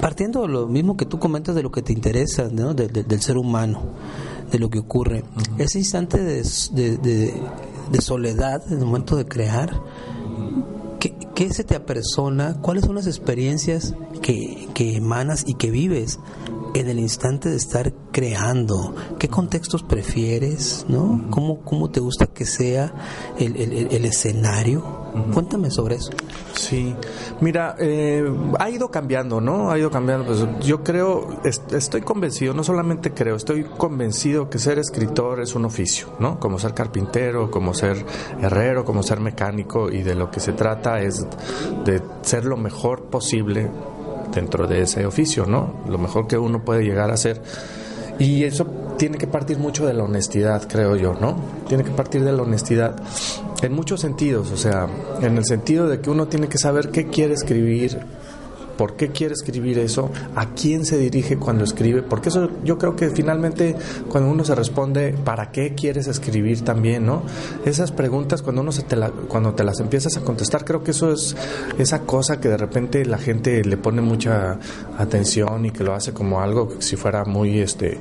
partiendo 0.00 0.42
de 0.42 0.48
lo 0.48 0.66
mismo 0.66 0.96
que 0.96 1.06
tú 1.06 1.18
comentas 1.18 1.54
de 1.54 1.62
lo 1.62 1.70
que 1.70 1.82
te 1.82 1.92
interesa, 1.92 2.48
¿no? 2.50 2.74
del 2.74 3.20
ser 3.22 3.36
humano 3.36 3.82
de 4.50 4.58
lo 4.58 4.68
que 4.68 4.78
ocurre. 4.78 5.24
Ese 5.58 5.78
instante 5.78 6.18
de, 6.18 6.42
de, 6.72 7.34
de, 7.90 8.00
soledad, 8.00 8.62
el 8.70 8.78
momento 8.78 9.16
de 9.16 9.26
crear, 9.26 9.80
¿qué, 10.98 11.14
¿qué 11.40 11.48
se 11.54 11.64
te 11.64 11.74
apersona? 11.74 12.60
¿Cuáles 12.60 12.84
son 12.84 12.96
las 12.96 13.06
experiencias 13.06 13.94
que, 14.20 14.68
que 14.74 14.94
emanas 14.94 15.44
y 15.46 15.54
que 15.54 15.70
vives 15.70 16.18
en 16.74 16.90
el 16.90 16.98
instante 16.98 17.48
de 17.48 17.56
estar 17.56 17.94
creando? 18.12 18.94
¿Qué 19.18 19.28
contextos 19.28 19.82
prefieres? 19.82 20.84
¿no? 20.86 21.28
¿Cómo, 21.30 21.60
cómo 21.62 21.90
te 21.90 22.00
gusta 22.00 22.26
que 22.26 22.44
sea 22.44 22.92
el, 23.38 23.56
el, 23.56 24.04
escenario? 24.04 25.00
Cuéntame 25.32 25.70
sobre 25.70 25.96
eso. 25.96 26.10
Sí, 26.54 26.94
mira, 27.40 27.74
eh, 27.78 28.24
ha 28.58 28.70
ido 28.70 28.90
cambiando, 28.90 29.40
¿no? 29.40 29.70
Ha 29.70 29.78
ido 29.78 29.90
cambiando. 29.90 30.26
Pues 30.26 30.46
yo 30.60 30.84
creo, 30.84 31.40
estoy 31.42 32.02
convencido, 32.02 32.54
no 32.54 32.62
solamente 32.62 33.12
creo, 33.12 33.36
estoy 33.36 33.64
convencido 33.64 34.48
que 34.48 34.58
ser 34.58 34.78
escritor 34.78 35.40
es 35.40 35.54
un 35.54 35.64
oficio, 35.64 36.08
¿no? 36.20 36.38
Como 36.38 36.58
ser 36.58 36.74
carpintero, 36.74 37.50
como 37.50 37.74
ser 37.74 38.04
herrero, 38.40 38.84
como 38.84 39.02
ser 39.02 39.20
mecánico, 39.20 39.90
y 39.90 40.02
de 40.02 40.14
lo 40.14 40.30
que 40.30 40.38
se 40.38 40.52
trata 40.52 41.00
es 41.00 41.26
de 41.84 42.00
ser 42.22 42.44
lo 42.44 42.56
mejor 42.56 43.04
posible 43.04 43.68
dentro 44.34 44.66
de 44.66 44.82
ese 44.82 45.06
oficio, 45.06 45.46
¿no? 45.46 45.82
Lo 45.88 45.98
mejor 45.98 46.26
que 46.26 46.38
uno 46.38 46.64
puede 46.64 46.84
llegar 46.84 47.10
a 47.10 47.16
ser. 47.16 47.40
Y 48.18 48.44
eso 48.44 48.66
tiene 48.98 49.16
que 49.16 49.26
partir 49.26 49.58
mucho 49.58 49.86
de 49.86 49.94
la 49.94 50.04
honestidad, 50.04 50.68
creo 50.68 50.94
yo, 50.94 51.14
¿no? 51.18 51.36
Tiene 51.66 51.84
que 51.84 51.90
partir 51.90 52.22
de 52.22 52.32
la 52.32 52.42
honestidad 52.42 52.96
en 53.62 53.72
muchos 53.72 54.00
sentidos, 54.00 54.50
o 54.50 54.56
sea, 54.56 54.88
en 55.22 55.38
el 55.38 55.44
sentido 55.44 55.88
de 55.88 56.00
que 56.00 56.10
uno 56.10 56.28
tiene 56.28 56.48
que 56.48 56.58
saber 56.58 56.90
qué 56.90 57.06
quiere 57.06 57.34
escribir, 57.34 57.98
por 58.80 58.96
qué 58.96 59.08
quiere 59.10 59.34
escribir 59.34 59.78
eso, 59.78 60.10
a 60.34 60.54
quién 60.54 60.86
se 60.86 60.96
dirige 60.96 61.36
cuando 61.36 61.64
escribe, 61.64 62.00
porque 62.00 62.30
eso 62.30 62.48
yo 62.64 62.78
creo 62.78 62.96
que 62.96 63.10
finalmente 63.10 63.76
cuando 64.08 64.30
uno 64.30 64.42
se 64.42 64.54
responde 64.54 65.14
para 65.22 65.50
qué 65.50 65.74
quieres 65.74 66.06
escribir 66.06 66.62
también, 66.62 67.04
¿no? 67.04 67.22
Esas 67.66 67.92
preguntas 67.92 68.40
cuando 68.40 68.62
uno 68.62 68.72
se 68.72 68.80
te 68.84 68.96
cuando 69.28 69.52
te 69.52 69.64
las 69.64 69.80
empiezas 69.80 70.16
a 70.16 70.22
contestar, 70.22 70.64
creo 70.64 70.82
que 70.82 70.92
eso 70.92 71.12
es 71.12 71.36
esa 71.76 72.00
cosa 72.06 72.40
que 72.40 72.48
de 72.48 72.56
repente 72.56 73.04
la 73.04 73.18
gente 73.18 73.62
le 73.62 73.76
pone 73.76 74.00
mucha 74.00 74.58
atención 74.96 75.66
y 75.66 75.72
que 75.72 75.84
lo 75.84 75.92
hace 75.92 76.14
como 76.14 76.40
algo 76.40 76.70
si 76.78 76.96
fuera 76.96 77.26
muy 77.26 77.58
este 77.58 78.00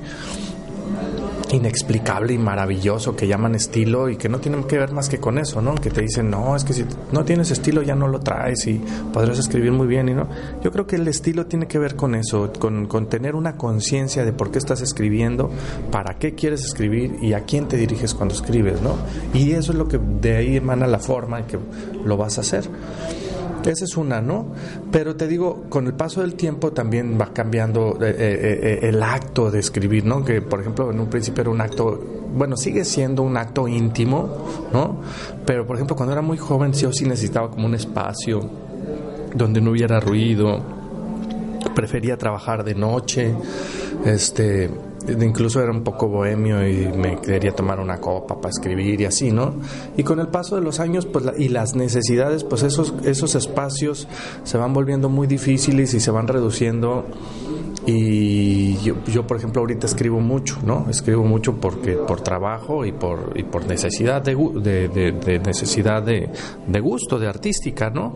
inexplicable 1.51 2.33
y 2.33 2.37
maravilloso 2.37 3.15
que 3.15 3.27
llaman 3.27 3.55
estilo 3.55 4.09
y 4.09 4.17
que 4.17 4.29
no 4.29 4.39
tienen 4.39 4.63
que 4.63 4.77
ver 4.77 4.91
más 4.91 5.09
que 5.09 5.19
con 5.19 5.37
eso, 5.37 5.61
¿no? 5.61 5.75
Que 5.75 5.89
te 5.89 6.01
dicen, 6.01 6.29
no, 6.29 6.55
es 6.55 6.63
que 6.63 6.73
si 6.73 6.85
no 7.11 7.25
tienes 7.25 7.51
estilo 7.51 7.81
ya 7.81 7.95
no 7.95 8.07
lo 8.07 8.19
traes 8.19 8.67
y 8.67 8.81
podrás 9.13 9.39
escribir 9.39 9.71
muy 9.71 9.87
bien 9.87 10.09
y 10.09 10.13
no. 10.13 10.27
Yo 10.63 10.71
creo 10.71 10.85
que 10.85 10.95
el 10.95 11.07
estilo 11.07 11.47
tiene 11.47 11.67
que 11.67 11.79
ver 11.79 11.95
con 11.95 12.15
eso, 12.15 12.51
con, 12.59 12.87
con 12.87 13.07
tener 13.07 13.35
una 13.35 13.57
conciencia 13.57 14.25
de 14.25 14.33
por 14.33 14.51
qué 14.51 14.59
estás 14.59 14.81
escribiendo, 14.81 15.49
para 15.91 16.17
qué 16.17 16.35
quieres 16.35 16.63
escribir 16.63 17.17
y 17.21 17.33
a 17.33 17.41
quién 17.41 17.67
te 17.67 17.77
diriges 17.77 18.13
cuando 18.13 18.35
escribes, 18.35 18.81
¿no? 18.81 18.97
Y 19.33 19.51
eso 19.51 19.71
es 19.71 19.77
lo 19.77 19.87
que 19.87 19.97
de 19.97 20.37
ahí 20.37 20.57
emana 20.57 20.87
la 20.87 20.99
forma 20.99 21.39
en 21.39 21.45
que 21.45 21.59
lo 22.03 22.17
vas 22.17 22.37
a 22.37 22.41
hacer. 22.41 22.69
Esa 23.69 23.85
es 23.85 23.97
una, 23.97 24.19
¿no? 24.19 24.47
Pero 24.91 25.15
te 25.15 25.27
digo, 25.27 25.65
con 25.69 25.85
el 25.85 25.93
paso 25.93 26.21
del 26.21 26.33
tiempo 26.33 26.71
también 26.71 27.19
va 27.21 27.31
cambiando 27.31 27.99
eh, 28.01 28.15
eh, 28.17 28.59
eh, 28.63 28.89
el 28.89 29.03
acto 29.03 29.51
de 29.51 29.59
escribir, 29.59 30.05
¿no? 30.05 30.25
Que, 30.25 30.41
por 30.41 30.59
ejemplo, 30.59 30.89
en 30.89 30.99
un 30.99 31.05
principio 31.05 31.41
era 31.41 31.51
un 31.51 31.61
acto, 31.61 32.03
bueno, 32.33 32.57
sigue 32.57 32.83
siendo 32.83 33.21
un 33.21 33.37
acto 33.37 33.67
íntimo, 33.67 34.69
¿no? 34.73 35.01
Pero, 35.45 35.67
por 35.67 35.75
ejemplo, 35.75 35.95
cuando 35.95 36.13
era 36.13 36.23
muy 36.23 36.39
joven, 36.39 36.73
sí 36.73 36.87
o 36.87 36.91
sí 36.91 37.05
necesitaba 37.05 37.51
como 37.51 37.67
un 37.67 37.75
espacio 37.75 38.41
donde 39.35 39.61
no 39.61 39.69
hubiera 39.69 39.99
ruido. 39.99 40.59
Prefería 41.75 42.17
trabajar 42.17 42.63
de 42.63 42.73
noche, 42.73 43.35
este 44.03 44.67
incluso 45.21 45.61
era 45.61 45.71
un 45.71 45.83
poco 45.83 46.07
bohemio 46.07 46.67
y 46.67 46.87
me 46.87 47.19
quería 47.19 47.51
tomar 47.51 47.79
una 47.79 47.99
copa 47.99 48.35
para 48.39 48.49
escribir 48.49 49.01
y 49.01 49.05
así, 49.05 49.31
¿no? 49.31 49.55
Y 49.97 50.03
con 50.03 50.19
el 50.19 50.27
paso 50.27 50.55
de 50.55 50.61
los 50.61 50.79
años 50.79 51.05
pues, 51.05 51.25
y 51.37 51.49
las 51.49 51.75
necesidades, 51.75 52.43
pues 52.43 52.63
esos, 52.63 52.93
esos 53.03 53.35
espacios 53.35 54.07
se 54.43 54.57
van 54.57 54.73
volviendo 54.73 55.09
muy 55.09 55.27
difíciles 55.27 55.93
y 55.93 55.99
se 55.99 56.11
van 56.11 56.27
reduciendo 56.27 57.05
y 57.85 58.75
yo, 58.77 59.25
por 59.25 59.37
ejemplo, 59.37 59.61
ahorita 59.61 59.87
escribo 59.87 60.19
mucho, 60.19 60.59
¿no? 60.63 60.85
Escribo 60.89 61.23
mucho 61.23 61.55
porque 61.55 61.93
por 61.93 62.21
trabajo 62.21 62.85
y 62.85 62.91
por, 62.91 63.33
y 63.35 63.43
por 63.43 63.65
necesidad 63.65 64.21
de, 64.21 64.35
de, 64.35 65.39
necesidad 65.39 66.03
de, 66.03 66.29
de, 66.67 66.79
gusto, 66.81 67.17
de 67.17 67.27
artística, 67.27 67.89
¿no? 67.89 68.15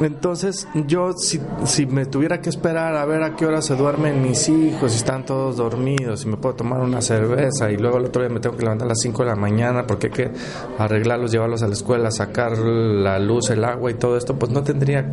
Entonces, 0.00 0.66
yo 0.86 1.12
si, 1.12 1.40
si 1.64 1.86
me 1.86 2.06
tuviera 2.06 2.40
que 2.40 2.50
esperar 2.50 2.96
a 2.96 3.04
ver 3.04 3.22
a 3.22 3.36
qué 3.36 3.46
hora 3.46 3.62
se 3.62 3.76
duermen 3.76 4.22
mis 4.22 4.48
hijos, 4.48 4.92
si 4.92 4.98
están 4.98 5.24
todos 5.24 5.56
dormidos, 5.56 6.20
si 6.20 6.28
me 6.28 6.36
puedo 6.36 6.56
tomar 6.56 6.80
una 6.80 7.00
cerveza 7.00 7.70
y 7.70 7.76
luego 7.76 7.98
el 7.98 8.06
otro 8.06 8.22
día 8.22 8.28
me 8.28 8.40
tengo 8.40 8.56
que 8.56 8.62
levantar 8.62 8.86
a 8.86 8.88
las 8.90 9.00
5 9.00 9.22
de 9.22 9.28
la 9.30 9.36
mañana 9.36 9.86
porque 9.86 10.08
hay 10.08 10.12
que 10.12 10.30
arreglarlos, 10.78 11.30
llevarlos 11.30 11.62
a 11.62 11.68
la 11.68 11.74
escuela, 11.74 12.10
sacar 12.10 12.58
la 12.58 13.18
luz, 13.18 13.50
el 13.50 13.64
agua 13.64 13.90
y 13.90 13.94
todo 13.94 14.16
esto, 14.16 14.36
pues 14.36 14.50
no 14.50 14.62
tendría 14.62 15.06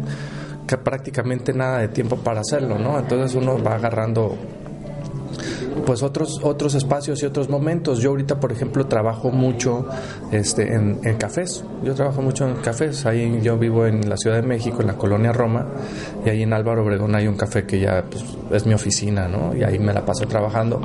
prácticamente 0.78 1.54
nada 1.54 1.80
de 1.80 1.90
tiempo 1.90 2.18
para 2.18 2.42
hacerlo, 2.42 2.78
¿no? 2.80 2.98
Entonces 2.98 3.36
uno 3.36 3.62
va 3.62 3.76
agarrando 3.76 4.38
pues 5.86 6.04
otros 6.04 6.40
otros 6.44 6.76
espacios 6.76 7.22
y 7.24 7.26
otros 7.26 7.50
momentos. 7.50 8.00
Yo 8.00 8.12
ahorita, 8.12 8.40
por 8.40 8.52
ejemplo, 8.52 8.86
trabajo 8.88 9.32
mucho 9.32 9.88
este 10.32 10.74
en, 10.74 11.00
cafés. 11.18 11.64
Yo 11.84 11.94
trabajo 11.94 12.22
mucho 12.22 12.48
en 12.48 12.56
cafés. 12.56 13.06
Ahí 13.06 13.40
yo 13.42 13.58
vivo 13.58 13.86
en 13.86 14.10
la 14.10 14.18
Ciudad 14.18 14.38
de 14.38 14.48
México, 14.48 14.82
en 14.82 14.88
la 14.88 14.96
colonia 14.96 15.32
Roma, 15.32 15.68
y 16.26 16.30
ahí 16.30 16.44
en 16.44 16.54
Álvaro 16.54 16.84
Obregón 16.84 17.16
hay 17.16 17.28
un 17.28 17.36
café 17.36 17.66
que 17.66 17.80
ya 17.80 18.04
pues, 18.10 18.24
es 18.52 18.66
mi 18.66 18.74
oficina, 18.74 19.28
¿no? 19.28 19.56
Y 19.56 19.64
ahí 19.64 19.80
me 19.80 19.94
la 19.94 20.06
paso 20.06 20.26
trabajando, 20.28 20.82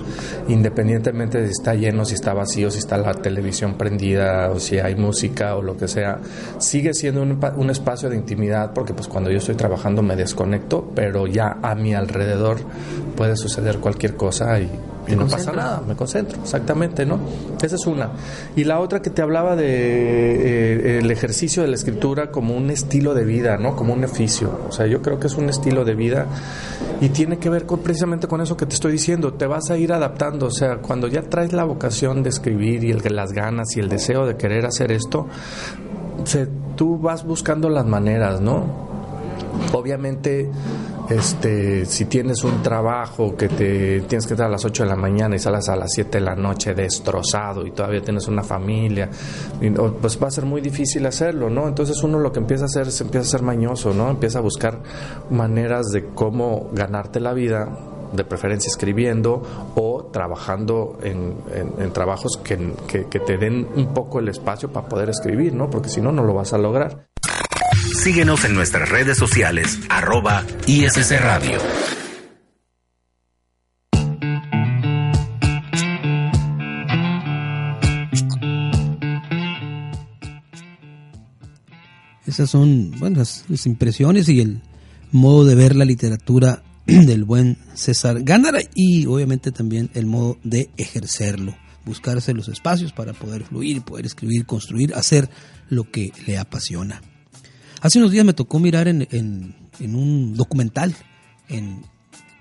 independientemente 0.48 1.40
de 1.40 1.46
si 1.46 1.52
está 1.52 1.74
lleno, 1.74 2.04
si 2.04 2.14
está 2.14 2.34
vacío, 2.34 2.70
si 2.70 2.78
está 2.78 2.96
la 2.98 3.14
televisión 3.14 3.74
prendida 3.74 4.50
o 4.50 4.58
si 4.58 4.78
hay 4.78 4.94
música 4.94 5.56
o 5.56 5.62
lo 5.62 5.76
que 5.76 5.88
sea. 5.88 6.18
Sigue 6.58 6.94
siendo 6.94 7.22
un, 7.22 7.38
un 7.56 7.70
espacio 7.70 8.08
de 8.08 8.16
intimidad 8.16 8.72
porque 8.72 8.94
pues 8.94 9.08
cuando 9.08 9.30
yo 9.30 9.38
estoy 9.38 9.54
trabajando 9.54 10.02
me 10.02 10.16
desconecto, 10.16 10.90
pero 10.94 11.26
ya 11.26 11.58
a 11.62 11.74
mi 11.74 11.94
alrededor 11.94 12.58
puede 13.16 13.36
suceder 13.36 13.78
cualquier 13.78 14.16
cosa 14.16 14.58
y 14.60 14.70
y 15.08 15.16
no 15.16 15.26
pasa 15.26 15.52
nada, 15.52 15.82
me 15.86 15.94
concentro, 15.94 16.40
exactamente, 16.42 17.06
¿no? 17.06 17.20
Esa 17.62 17.76
es 17.76 17.86
una. 17.86 18.10
Y 18.56 18.64
la 18.64 18.80
otra 18.80 19.00
que 19.00 19.10
te 19.10 19.22
hablaba 19.22 19.56
de 19.56 19.66
eh, 19.66 20.98
el 20.98 21.10
ejercicio 21.10 21.62
de 21.62 21.68
la 21.68 21.76
escritura 21.76 22.30
como 22.30 22.56
un 22.56 22.70
estilo 22.70 23.14
de 23.14 23.25
vida, 23.25 23.56
¿no? 23.56 23.76
Como 23.76 23.92
un 23.92 24.04
oficio. 24.04 24.60
O 24.68 24.72
sea, 24.72 24.86
yo 24.86 25.02
creo 25.02 25.20
que 25.20 25.28
es 25.28 25.34
un 25.34 25.48
estilo 25.48 25.84
de 25.84 25.94
vida 25.94 26.26
y 27.00 27.10
tiene 27.10 27.38
que 27.38 27.48
ver 27.50 27.66
con, 27.66 27.80
precisamente 27.80 28.26
con 28.26 28.40
eso 28.40 28.56
que 28.56 28.66
te 28.66 28.75
estoy 28.75 28.92
diciendo. 28.92 29.34
Te 29.34 29.46
vas 29.46 29.70
a 29.70 29.76
ir 29.76 29.92
adaptando, 29.92 30.46
o 30.46 30.50
sea, 30.50 30.78
cuando 30.78 31.08
ya 31.08 31.22
traes 31.22 31.52
la 31.52 31.64
vocación 31.64 32.22
de 32.22 32.30
escribir 32.30 32.84
y 32.84 32.90
el, 32.90 33.02
las 33.14 33.32
ganas 33.32 33.76
y 33.76 33.80
el 33.80 33.88
deseo 33.88 34.26
de 34.26 34.36
querer 34.36 34.66
hacer 34.66 34.90
esto, 34.92 35.26
tú 36.76 36.98
vas 36.98 37.25
buscando 37.25 37.68
las 37.68 37.86
maneras, 37.86 38.40
¿no? 38.40 38.86
Obviamente 39.72 40.50
este, 41.08 41.86
si 41.86 42.06
tienes 42.06 42.42
un 42.44 42.62
trabajo 42.62 43.36
que 43.36 43.48
te 43.48 44.00
tienes 44.02 44.26
que 44.26 44.34
estar 44.34 44.46
a 44.46 44.50
las 44.50 44.64
8 44.64 44.82
de 44.82 44.88
la 44.88 44.96
mañana 44.96 45.36
y 45.36 45.38
sales 45.38 45.68
a 45.68 45.76
las 45.76 45.92
7 45.92 46.18
de 46.18 46.25
la 46.25 46.34
noche 46.34 46.75
destrozado 46.75 47.66
y 47.66 47.70
todavía 47.70 48.02
tienes 48.02 48.26
una 48.28 48.42
familia, 48.42 49.08
pues 50.00 50.20
va 50.22 50.28
a 50.28 50.30
ser 50.30 50.44
muy 50.44 50.60
difícil 50.60 51.06
hacerlo, 51.06 51.48
¿no? 51.48 51.68
Entonces 51.68 52.02
uno 52.02 52.18
lo 52.18 52.32
que 52.32 52.40
empieza 52.40 52.64
a 52.64 52.66
hacer 52.66 52.88
es 52.88 53.00
empieza 53.00 53.26
a 53.26 53.30
ser 53.30 53.42
mañoso, 53.42 53.94
¿no? 53.94 54.10
Empieza 54.10 54.38
a 54.38 54.42
buscar 54.42 54.80
maneras 55.30 55.86
de 55.92 56.06
cómo 56.14 56.70
ganarte 56.72 57.20
la 57.20 57.32
vida 57.32 57.68
de 58.12 58.25
preferencia 58.25 58.68
escribiendo 58.68 59.42
o 59.75 60.04
trabajando 60.12 60.98
en, 61.02 61.34
trabajos 61.92 62.40
que, 62.42 62.72
que, 62.86 63.20
te 63.20 63.36
den 63.36 63.66
un 63.76 63.92
poco 63.92 64.18
el 64.18 64.28
espacio 64.28 64.70
para 64.70 64.88
poder 64.88 65.10
escribir, 65.10 65.54
¿no? 65.54 65.70
Porque 65.70 65.88
si 65.88 66.00
no, 66.00 66.12
no 66.12 66.22
lo 66.22 66.34
vas 66.34 66.52
a 66.52 66.58
lograr. 66.58 67.06
Síguenos 68.06 68.44
en 68.44 68.54
nuestras 68.54 68.88
redes 68.88 69.18
sociales, 69.18 69.80
arroba 69.88 70.46
ISC 70.68 71.10
Radio. 71.18 71.58
Esas 82.25 82.48
son 82.48 82.92
bueno, 83.00 83.18
las, 83.18 83.44
impresiones 83.66 84.28
y 84.28 84.40
el 84.40 84.62
modo 85.10 85.44
de 85.44 85.56
ver 85.56 85.75
la 85.75 85.84
literatura 85.84 86.62
del 86.86 87.25
buen 87.25 87.58
César 87.75 88.22
Gándara 88.22 88.60
y 88.72 89.06
obviamente 89.06 89.50
también 89.50 89.90
el 89.94 90.06
modo 90.06 90.38
de 90.44 90.70
ejercerlo, 90.76 91.56
buscarse 91.84 92.34
los 92.34 92.46
espacios 92.46 92.92
para 92.92 93.14
poder 93.14 93.42
fluir, 93.42 93.82
poder 93.82 94.06
escribir, 94.06 94.46
construir, 94.46 94.94
hacer 94.94 95.28
lo 95.68 95.90
que 95.90 96.12
le 96.25 96.38
apasiona. 96.38 97.02
Hace 97.86 98.00
unos 98.00 98.10
días 98.10 98.24
me 98.24 98.32
tocó 98.32 98.58
mirar 98.58 98.88
en, 98.88 99.54
un 99.78 100.34
documental 100.34 100.96
en 101.48 101.84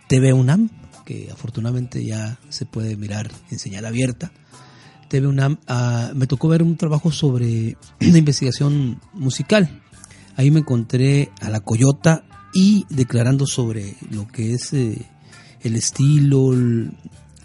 TV 0.07 0.33
UNAM, 0.33 0.71
que 1.05 1.29
afortunadamente 1.31 2.03
ya 2.03 2.39
se 2.49 2.65
puede 2.65 2.97
mirar 2.97 3.29
en 3.51 3.59
señal 3.59 3.85
abierta. 3.85 4.31
TV 5.07 5.27
UNAM, 5.27 5.59
ah, 5.67 6.09
me 6.15 6.25
tocó 6.25 6.47
ver 6.47 6.63
un 6.63 6.77
trabajo 6.77 7.11
sobre 7.11 7.77
una 8.01 8.17
investigación 8.17 8.99
musical. 9.13 9.83
Ahí 10.35 10.49
me 10.49 10.61
encontré 10.61 11.29
a 11.41 11.51
la 11.51 11.59
Coyota 11.59 12.23
y 12.51 12.87
declarando 12.89 13.45
sobre 13.45 13.97
lo 14.09 14.27
que 14.27 14.55
es 14.55 14.73
eh, 14.73 14.97
el 15.61 15.75
estilo, 15.75 16.53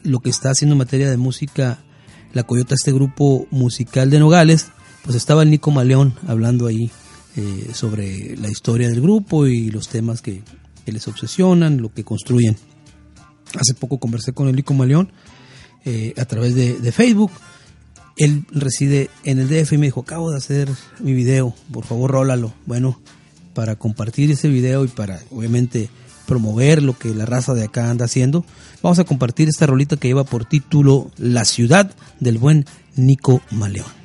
lo 0.05 0.21
que 0.21 0.31
está 0.31 0.53
haciendo 0.53 0.73
en 0.73 0.79
materia 0.79 1.11
de 1.11 1.19
música 1.19 1.81
la 2.33 2.45
Coyota, 2.45 2.75
este 2.75 2.93
grupo 2.93 3.47
musical 3.51 4.09
de 4.09 4.21
Nogales, 4.21 4.69
pues 5.05 5.17
estaba 5.17 5.43
el 5.43 5.51
Nico 5.51 5.71
Maleón 5.71 6.15
hablando 6.27 6.67
ahí 6.67 6.91
eh, 7.37 7.71
sobre 7.75 8.37
la 8.37 8.49
historia 8.49 8.89
del 8.89 9.01
grupo 9.01 9.47
y 9.47 9.71
los 9.71 9.89
temas 9.89 10.21
que, 10.21 10.43
les 10.87 11.07
obsesionan, 11.07 11.81
lo 11.81 11.93
que 11.95 12.03
construyen. 12.03 12.57
Hace 13.57 13.75
poco 13.75 13.99
conversé 13.99 14.33
con 14.33 14.49
Elico 14.49 14.75
Maleón 14.75 15.13
eh, 15.85 16.15
a 16.17 16.25
través 16.25 16.57
de, 16.57 16.91
Facebook. 16.91 17.31
Él 18.17 18.45
reside 18.51 19.09
en 19.23 19.39
el 19.39 19.49
DF 19.49 19.75
y 19.75 19.79
me 19.79 19.87
dijo, 19.87 20.01
acabo 20.01 20.33
de 20.33 20.39
hacer 20.39 20.69
mi 20.99 21.13
video, 21.13 21.55
por 21.73 21.85
favor 21.85 22.11
rólalo. 22.11 22.53
Bueno, 22.67 23.01
para 23.55 23.77
compartir 23.77 24.33
ese 24.33 24.49
video 24.49 24.85
y 24.85 24.89
para 24.89 25.21
obviamente 25.31 25.91
promover 26.27 26.83
lo 26.83 26.99
que 26.99 27.15
la 27.15 27.27
raza 27.27 27.55
de 27.55 27.65
acá 27.65 27.89
anda 27.89 28.07
haciendo, 28.07 28.45
vamos 28.83 28.99
a 28.99 29.05
compartir 29.05 29.49
esta 29.49 29.67
rolita 29.67 29.97
que 29.97 30.09
lleva 30.09 30.25
por 30.25 30.45
título 30.45 31.13
La 31.19 31.45
ciudad 31.45 31.95
del 32.19 32.39
buen 32.39 32.67
Nico 32.97 33.43
Maleón. 33.53 34.00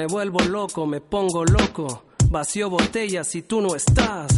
Me 0.00 0.06
vuelvo 0.06 0.40
loco, 0.40 0.86
me 0.86 1.02
pongo 1.02 1.44
loco. 1.44 2.04
Vacío 2.30 2.70
botellas 2.70 3.28
si 3.28 3.42
tú 3.42 3.60
no 3.60 3.76
estás. 3.76 4.32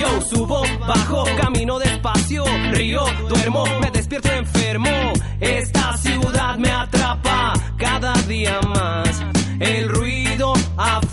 Yo 0.00 0.20
subo, 0.22 0.62
bajo, 0.88 1.26
camino 1.36 1.78
despacio, 1.78 2.44
río, 2.70 3.04
duermo, 3.28 3.66
me 3.82 3.90
despierto 3.90 4.30
enfermo. 4.30 5.12
Esta 5.38 5.98
ciudad 5.98 6.56
me 6.56 6.70
atrapa 6.70 7.52
cada 7.76 8.14
día 8.22 8.58
más. 8.62 9.22
El 9.60 9.90
ruido 9.90 10.54
afecta 10.78 11.05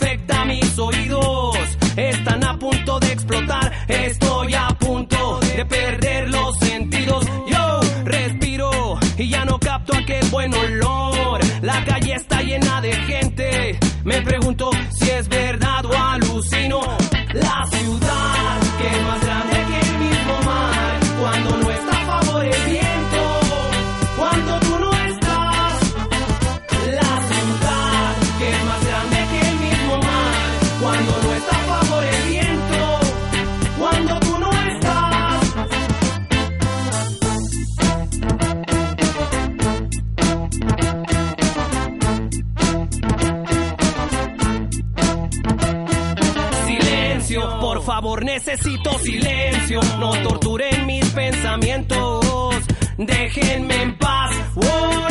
necesito 48.64 48.98
silencio. 49.00 49.80
No 50.00 50.12
torturen 50.24 50.86
mis 50.86 51.06
pensamientos. 51.12 52.56
Déjenme 52.98 53.82
en 53.82 53.98
paz. 53.98 54.32
Uy. 54.56 55.04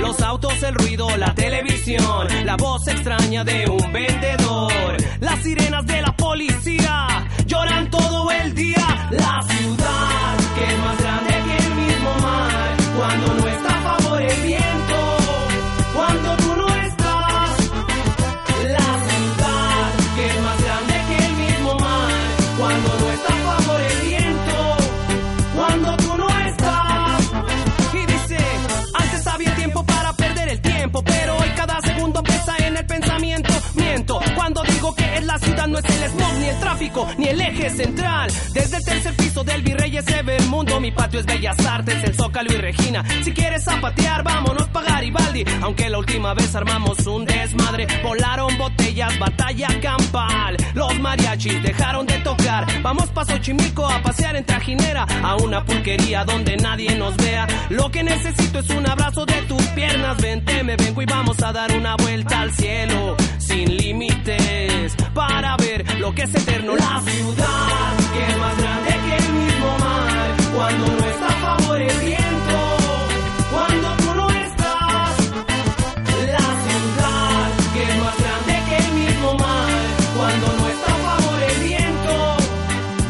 Los 0.00 0.20
autos, 0.22 0.62
el 0.62 0.74
ruido, 0.74 1.16
la 1.16 1.34
televisión, 1.34 2.26
la 2.44 2.56
voz 2.56 2.88
extraña 2.88 3.44
de 3.44 3.68
un 3.68 3.92
vendedor, 3.92 4.96
las 5.20 5.42
sirenas 5.42 5.86
de 5.86 6.02
la 6.02 6.16
del 39.44 39.62
Virreyes 39.62 40.04
se 40.04 40.22
ve 40.22 40.36
el 40.36 40.46
mundo. 40.48 40.80
Mi 40.80 40.90
patio 40.90 41.20
es 41.20 41.26
Bellas 41.26 41.58
Artes, 41.66 42.02
el 42.04 42.14
Zócalo 42.14 42.52
y 42.52 42.56
Regina. 42.56 43.04
Si 43.22 43.32
quieres 43.32 43.64
zapatear, 43.64 44.22
vámonos 44.22 44.68
pa' 44.68 44.82
Garibaldi. 44.82 45.44
Aunque 45.62 45.88
la 45.88 45.98
última 45.98 46.34
vez 46.34 46.54
armamos 46.54 47.06
un 47.06 47.24
desmadre, 47.24 47.86
volaron 48.02 48.56
botellas, 48.58 49.18
batalla 49.18 49.68
campal. 49.80 50.56
Los 50.74 50.98
mariachis 50.98 51.62
dejaron 51.62 52.06
de 52.06 52.18
tocar. 52.18 52.66
Vamos 52.82 53.08
pa' 53.10 53.24
Xochimilco 53.24 53.86
a 53.86 54.02
pasear 54.02 54.36
en 54.36 54.44
trajinera, 54.44 55.06
a 55.22 55.36
una 55.36 55.64
pulquería 55.64 56.24
donde 56.24 56.56
nadie 56.56 56.94
nos 56.96 57.16
vea. 57.16 57.46
Lo 57.70 57.90
que 57.90 58.02
necesito 58.02 58.58
es 58.58 58.70
un 58.70 58.88
abrazo 58.88 59.26
de 59.26 59.40
tus 59.42 59.62
piernas. 59.68 60.20
Vente, 60.20 60.62
me 60.62 60.76
vengo 60.76 61.02
y 61.02 61.06
vamos 61.06 61.42
a 61.42 61.52
dar 61.52 61.72
una 61.76 61.96
vuelta 61.96 62.40
al 62.40 62.52
cielo. 62.52 63.16
Sin 63.38 63.76
límites, 63.76 64.94
para 65.14 65.56
ver 65.56 65.84
lo 65.98 66.14
que 66.14 66.22
es 66.22 66.34
eterno. 66.34 66.76
La 66.76 67.00
ciudad 67.00 67.90
que 68.12 68.26
es 68.26 68.38
más 68.38 68.58
grande 68.58 68.90
que 68.90 69.29
Cuando 70.54 70.86
no 70.86 71.04
está 71.06 71.26
a 71.26 71.56
favor 71.56 71.80
el 71.80 71.98
viento, 72.00 72.76
cuando 73.50 73.96
tú 73.96 74.14
no 74.14 74.30
estás. 74.30 75.16
La 76.26 76.48
ciudad 76.64 77.50
que 77.72 77.82
es 77.82 77.96
más 78.02 78.16
grande 78.18 78.54
que 78.68 78.76
el 78.76 78.92
mismo 78.92 79.34
mar. 79.34 79.68
Cuando 80.16 80.46
no 80.58 80.68
está 80.68 80.92
a 80.92 80.98
favor 80.98 81.42
el 81.42 81.60
viento, 81.68 82.36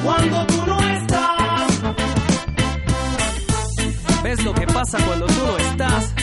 cuando 0.05 0.47
tú 0.47 0.67
no 0.67 0.79
estás. 0.81 1.81
¿Ves 4.23 4.45
lo 4.45 4.55
que 4.55 4.67
pasa 4.67 4.99
cuando 5.07 5.27
tú 5.27 5.47
no 5.47 5.57
estás? 5.59 6.15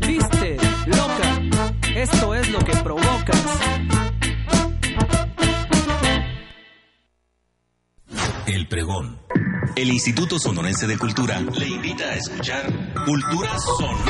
Viste, 0.00 0.56
loca, 0.86 1.40
esto 1.94 2.34
es 2.34 2.50
lo 2.50 2.58
que 2.58 2.76
provocas. 2.76 3.44
El 8.46 8.68
pregón. 8.68 9.23
El 9.76 9.90
Instituto 9.90 10.38
Sonorense 10.38 10.86
de 10.86 10.96
Cultura 10.96 11.40
le 11.40 11.66
invita 11.66 12.04
a 12.04 12.14
escuchar 12.14 12.94
Cultura 13.04 13.58
Sonora. 13.58 14.04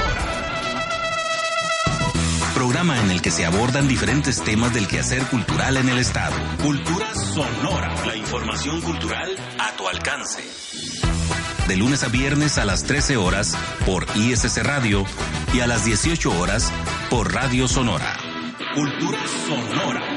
Programa 2.55 3.01
en 3.01 3.11
el 3.11 3.23
que 3.23 3.31
se 3.31 3.47
abordan 3.47 3.89
diferentes 3.89 4.43
temas 4.43 4.75
del 4.75 4.87
quehacer 4.87 5.23
cultural 5.25 5.77
en 5.79 5.89
el 5.89 5.99
Estado. 5.99 6.37
Cultura 6.63 7.15
Sonora. 7.15 7.95
La 8.07 8.17
información 8.17 8.81
cultural 8.83 9.35
a 9.59 9.77
tu 9.77 9.89
alcance. 9.89 10.43
De 11.67 11.77
lunes 11.77 12.05
a 12.05 12.09
viernes 12.09 12.59
a 12.59 12.65
las 12.65 12.85
13 12.85 13.17
horas 13.17 13.57
por 13.87 14.07
ISC 14.15 14.59
Radio 14.63 15.05
y 15.55 15.61
a 15.61 15.67
las 15.67 15.85
18 15.85 16.39
horas 16.39 16.71
por 17.09 17.33
Radio 17.33 17.69
Sonora. 17.69 18.19
Cultura 18.75 19.19
Sonora. 19.47 20.14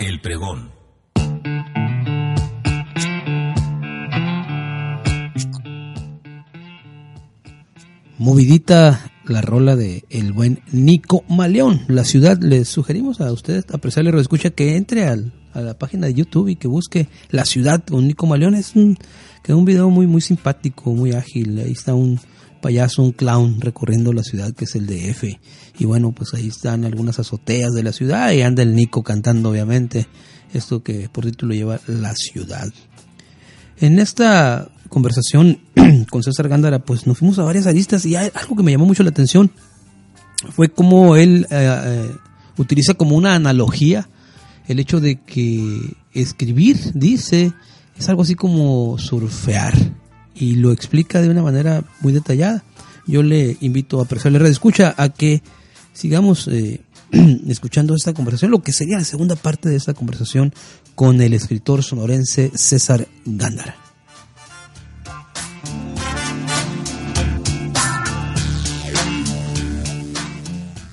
El 0.00 0.20
pregón. 0.20 0.72
Movidita 8.18 9.12
la 9.26 9.42
rola 9.42 9.76
de 9.76 10.02
el 10.10 10.32
buen 10.32 10.60
Nico 10.72 11.22
Maleón. 11.28 11.82
La 11.86 12.02
ciudad, 12.02 12.36
les 12.40 12.66
sugerimos 12.66 13.20
a 13.20 13.30
ustedes, 13.30 13.64
apreciarle 13.72 14.10
escucha 14.20 14.50
que 14.50 14.74
entre 14.74 15.06
al, 15.06 15.32
a 15.52 15.60
la 15.60 15.78
página 15.78 16.08
de 16.08 16.14
YouTube 16.14 16.48
y 16.48 16.56
que 16.56 16.66
busque 16.66 17.06
La 17.30 17.44
ciudad 17.44 17.84
con 17.84 18.08
Nico 18.08 18.26
Maleón. 18.26 18.56
Es 18.56 18.74
un, 18.74 18.98
que 19.44 19.54
un 19.54 19.64
video 19.64 19.88
muy, 19.88 20.08
muy 20.08 20.20
simpático, 20.20 20.92
muy 20.92 21.12
ágil. 21.12 21.60
Ahí 21.60 21.70
está 21.70 21.94
un 21.94 22.18
payaso, 22.60 23.02
un 23.02 23.12
clown 23.12 23.60
recorriendo 23.60 24.12
la 24.12 24.24
ciudad 24.24 24.52
que 24.52 24.64
es 24.64 24.74
el 24.74 24.86
DF. 24.88 25.38
Y 25.78 25.84
bueno, 25.84 26.12
pues 26.12 26.34
ahí 26.34 26.48
están 26.48 26.84
algunas 26.84 27.18
azoteas 27.18 27.72
de 27.72 27.82
la 27.82 27.92
ciudad 27.92 28.30
y 28.32 28.42
anda 28.42 28.62
el 28.62 28.74
Nico 28.74 29.02
cantando, 29.02 29.50
obviamente. 29.50 30.06
Esto 30.52 30.82
que 30.82 31.08
por 31.08 31.24
título 31.24 31.54
lleva 31.54 31.80
La 31.86 32.14
ciudad. 32.14 32.68
En 33.78 33.98
esta 33.98 34.70
conversación 34.88 35.60
con 36.10 36.22
César 36.22 36.48
Gándara, 36.48 36.80
pues 36.80 37.06
nos 37.06 37.18
fuimos 37.18 37.38
a 37.38 37.44
varias 37.44 37.66
aristas 37.66 38.04
y 38.04 38.16
algo 38.16 38.56
que 38.56 38.62
me 38.62 38.70
llamó 38.70 38.84
mucho 38.84 39.02
la 39.02 39.10
atención 39.10 39.50
fue 40.50 40.68
como 40.68 41.16
él 41.16 41.46
eh, 41.50 41.80
eh, 41.84 42.10
utiliza 42.56 42.94
como 42.94 43.16
una 43.16 43.34
analogía 43.34 44.08
el 44.68 44.78
hecho 44.78 45.00
de 45.00 45.20
que 45.20 45.96
escribir, 46.12 46.78
dice, 46.94 47.52
es 47.98 48.08
algo 48.08 48.22
así 48.22 48.34
como 48.34 48.98
surfear 48.98 49.74
y 50.34 50.56
lo 50.56 50.72
explica 50.72 51.20
de 51.20 51.30
una 51.30 51.42
manera 51.42 51.84
muy 52.00 52.12
detallada. 52.12 52.64
Yo 53.06 53.22
le 53.22 53.56
invito 53.60 54.00
a 54.00 54.04
Persona 54.04 54.38
Red 54.38 54.50
Escucha 54.50 54.94
a 54.96 55.08
que 55.08 55.42
sigamos 55.92 56.48
eh, 56.48 56.80
escuchando 57.48 57.94
esta 57.94 58.14
conversación, 58.14 58.50
lo 58.50 58.62
que 58.62 58.72
sería 58.72 58.98
la 58.98 59.04
segunda 59.04 59.36
parte 59.36 59.68
de 59.68 59.76
esta 59.76 59.94
conversación 59.94 60.52
con 60.94 61.20
el 61.20 61.34
escritor 61.34 61.82
sonorense 61.82 62.50
César 62.54 63.06
Gándara. 63.24 63.76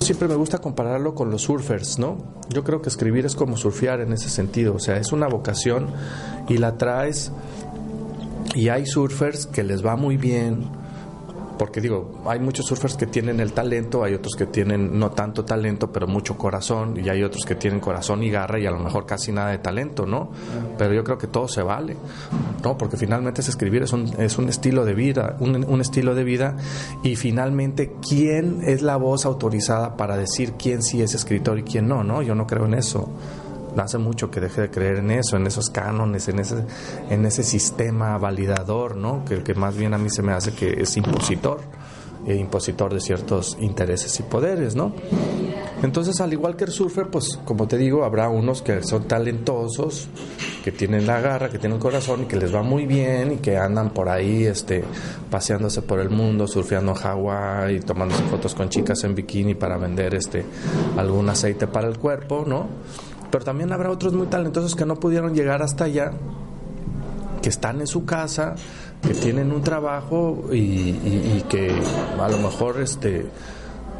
Siempre 0.00 0.26
me 0.26 0.34
gusta 0.34 0.58
compararlo 0.58 1.14
con 1.14 1.30
los 1.30 1.42
surfers, 1.42 2.00
¿no? 2.00 2.34
Yo 2.48 2.64
creo 2.64 2.82
que 2.82 2.88
escribir 2.88 3.26
es 3.26 3.36
como 3.36 3.56
surfear 3.56 4.00
en 4.00 4.12
ese 4.12 4.28
sentido, 4.28 4.74
o 4.74 4.80
sea, 4.80 4.96
es 4.96 5.12
una 5.12 5.28
vocación 5.28 5.86
y 6.48 6.58
la 6.58 6.76
traes 6.76 7.30
y 8.56 8.70
hay 8.70 8.86
surfers 8.86 9.46
que 9.46 9.62
les 9.62 9.86
va 9.86 9.94
muy 9.94 10.16
bien, 10.16 10.79
porque 11.60 11.82
digo, 11.82 12.22
hay 12.24 12.40
muchos 12.40 12.64
surfers 12.64 12.96
que 12.96 13.04
tienen 13.04 13.38
el 13.38 13.52
talento, 13.52 14.02
hay 14.02 14.14
otros 14.14 14.34
que 14.34 14.46
tienen 14.46 14.98
no 14.98 15.10
tanto 15.10 15.44
talento, 15.44 15.92
pero 15.92 16.06
mucho 16.06 16.38
corazón, 16.38 16.98
y 16.98 17.10
hay 17.10 17.22
otros 17.22 17.44
que 17.44 17.54
tienen 17.54 17.80
corazón 17.80 18.22
y 18.22 18.30
garra 18.30 18.58
y 18.58 18.64
a 18.64 18.70
lo 18.70 18.78
mejor 18.78 19.04
casi 19.04 19.30
nada 19.30 19.50
de 19.50 19.58
talento, 19.58 20.06
¿no? 20.06 20.30
Pero 20.78 20.94
yo 20.94 21.04
creo 21.04 21.18
que 21.18 21.26
todo 21.26 21.48
se 21.48 21.60
vale, 21.62 21.98
¿no? 22.64 22.78
Porque 22.78 22.96
finalmente 22.96 23.42
es 23.42 23.50
escribir, 23.50 23.82
es 23.82 23.92
un, 23.92 24.06
es 24.18 24.38
un 24.38 24.48
estilo 24.48 24.86
de 24.86 24.94
vida, 24.94 25.36
un, 25.40 25.62
un 25.68 25.82
estilo 25.82 26.14
de 26.14 26.24
vida, 26.24 26.56
y 27.02 27.16
finalmente, 27.16 27.92
¿quién 28.08 28.62
es 28.64 28.80
la 28.80 28.96
voz 28.96 29.26
autorizada 29.26 29.98
para 29.98 30.16
decir 30.16 30.54
quién 30.54 30.82
sí 30.82 31.02
es 31.02 31.12
escritor 31.12 31.58
y 31.58 31.64
quién 31.64 31.86
no, 31.86 32.02
¿no? 32.02 32.22
Yo 32.22 32.34
no 32.34 32.46
creo 32.46 32.64
en 32.64 32.72
eso 32.72 33.10
hace 33.76 33.98
mucho 33.98 34.30
que 34.30 34.40
deje 34.40 34.62
de 34.62 34.70
creer 34.70 34.96
en 34.96 35.10
eso, 35.10 35.36
en 35.36 35.46
esos 35.46 35.70
cánones, 35.70 36.28
en 36.28 36.38
ese, 36.38 36.64
en 37.08 37.24
ese 37.26 37.42
sistema 37.42 38.16
validador, 38.18 38.96
¿no? 38.96 39.24
Que, 39.24 39.42
que 39.42 39.54
más 39.54 39.76
bien 39.76 39.94
a 39.94 39.98
mí 39.98 40.10
se 40.10 40.22
me 40.22 40.32
hace 40.32 40.52
que 40.52 40.82
es 40.82 40.96
impositor, 40.96 41.60
e 42.26 42.36
impositor 42.36 42.92
de 42.92 43.00
ciertos 43.00 43.56
intereses 43.60 44.18
y 44.20 44.22
poderes, 44.22 44.76
¿no? 44.76 44.92
Entonces, 45.82 46.20
al 46.20 46.32
igual 46.32 46.56
que 46.56 46.64
el 46.64 46.72
surfer, 46.72 47.08
pues 47.08 47.38
como 47.44 47.66
te 47.66 47.78
digo, 47.78 48.04
habrá 48.04 48.28
unos 48.28 48.60
que 48.60 48.82
son 48.82 49.04
talentosos, 49.08 50.08
que 50.62 50.72
tienen 50.72 51.06
la 51.06 51.20
garra, 51.20 51.48
que 51.48 51.58
tienen 51.58 51.76
el 51.76 51.82
corazón 51.82 52.22
y 52.22 52.24
que 52.26 52.36
les 52.36 52.54
va 52.54 52.62
muy 52.62 52.84
bien 52.84 53.32
y 53.32 53.36
que 53.36 53.56
andan 53.56 53.90
por 53.90 54.10
ahí 54.10 54.44
este, 54.44 54.84
paseándose 55.30 55.80
por 55.80 56.00
el 56.00 56.10
mundo, 56.10 56.46
surfeando 56.46 56.92
en 56.92 56.98
Hawái, 56.98 57.80
tomándose 57.80 58.22
fotos 58.24 58.54
con 58.54 58.68
chicas 58.68 59.02
en 59.04 59.14
bikini 59.14 59.54
para 59.54 59.78
vender 59.78 60.14
este, 60.14 60.44
algún 60.98 61.30
aceite 61.30 61.66
para 61.66 61.88
el 61.88 61.98
cuerpo, 61.98 62.44
¿no? 62.46 62.68
Pero 63.30 63.44
también 63.44 63.72
habrá 63.72 63.90
otros 63.90 64.12
muy 64.12 64.26
talentosos 64.26 64.74
que 64.74 64.84
no 64.84 64.96
pudieron 64.96 65.34
llegar 65.34 65.62
hasta 65.62 65.84
allá, 65.84 66.12
que 67.42 67.48
están 67.48 67.80
en 67.80 67.86
su 67.86 68.04
casa, 68.04 68.54
que 69.02 69.14
tienen 69.14 69.52
un 69.52 69.62
trabajo 69.62 70.46
y, 70.52 70.56
y, 70.56 71.44
que 71.48 71.74
a 72.20 72.28
lo 72.28 72.38
mejor 72.38 72.80
este 72.80 73.26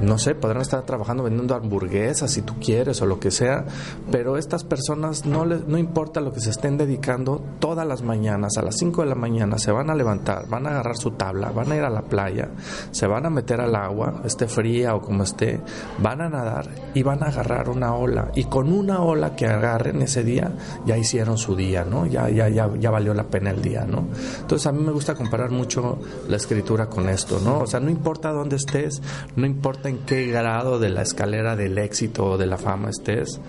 no 0.00 0.18
sé, 0.18 0.34
podrán 0.34 0.62
estar 0.62 0.82
trabajando 0.82 1.22
vendiendo 1.22 1.54
hamburguesas 1.54 2.30
si 2.30 2.42
tú 2.42 2.54
quieres 2.58 3.00
o 3.02 3.06
lo 3.06 3.20
que 3.20 3.30
sea, 3.30 3.64
pero 4.10 4.36
estas 4.36 4.64
personas 4.64 5.26
no 5.26 5.44
les, 5.44 5.66
no 5.66 5.78
importa 5.78 6.20
lo 6.20 6.32
que 6.32 6.40
se 6.40 6.50
estén 6.50 6.76
dedicando, 6.76 7.42
todas 7.58 7.86
las 7.86 8.02
mañanas 8.02 8.56
a 8.56 8.62
las 8.62 8.76
5 8.78 9.02
de 9.02 9.08
la 9.08 9.14
mañana 9.14 9.58
se 9.58 9.72
van 9.72 9.90
a 9.90 9.94
levantar, 9.94 10.48
van 10.48 10.66
a 10.66 10.70
agarrar 10.70 10.96
su 10.96 11.12
tabla, 11.12 11.50
van 11.50 11.72
a 11.72 11.76
ir 11.76 11.82
a 11.82 11.90
la 11.90 12.02
playa, 12.02 12.48
se 12.90 13.06
van 13.06 13.26
a 13.26 13.30
meter 13.30 13.60
al 13.60 13.74
agua, 13.74 14.22
esté 14.24 14.48
fría 14.48 14.94
o 14.94 15.02
como 15.02 15.22
esté, 15.22 15.60
van 15.98 16.20
a 16.20 16.28
nadar 16.28 16.68
y 16.94 17.02
van 17.02 17.22
a 17.22 17.26
agarrar 17.26 17.68
una 17.68 17.94
ola 17.94 18.30
y 18.34 18.44
con 18.44 18.72
una 18.72 19.02
ola 19.02 19.36
que 19.36 19.46
agarren 19.46 20.02
ese 20.02 20.24
día 20.24 20.50
ya 20.86 20.96
hicieron 20.96 21.38
su 21.38 21.54
día, 21.54 21.84
¿no? 21.84 22.06
Ya 22.06 22.28
ya 22.30 22.48
ya 22.48 22.70
ya 22.78 22.90
valió 22.90 23.14
la 23.14 23.24
pena 23.24 23.50
el 23.50 23.62
día, 23.62 23.84
¿no? 23.84 24.04
Entonces 24.40 24.66
a 24.66 24.72
mí 24.72 24.82
me 24.82 24.92
gusta 24.92 25.14
comparar 25.14 25.50
mucho 25.50 25.98
la 26.28 26.36
escritura 26.36 26.86
con 26.86 27.08
esto, 27.08 27.40
¿no? 27.40 27.60
O 27.60 27.66
sea, 27.66 27.80
no 27.80 27.90
importa 27.90 28.32
dónde 28.32 28.56
estés, 28.56 29.02
no 29.36 29.46
importa 29.46 29.89
en 29.90 29.98
qué 29.98 30.26
grado 30.26 30.78
de 30.78 30.88
la 30.88 31.02
escalera 31.02 31.56
del 31.56 31.76
éxito 31.78 32.24
o 32.24 32.38
de 32.38 32.46
la 32.46 32.56
fama 32.56 32.88
estés, 32.90 33.40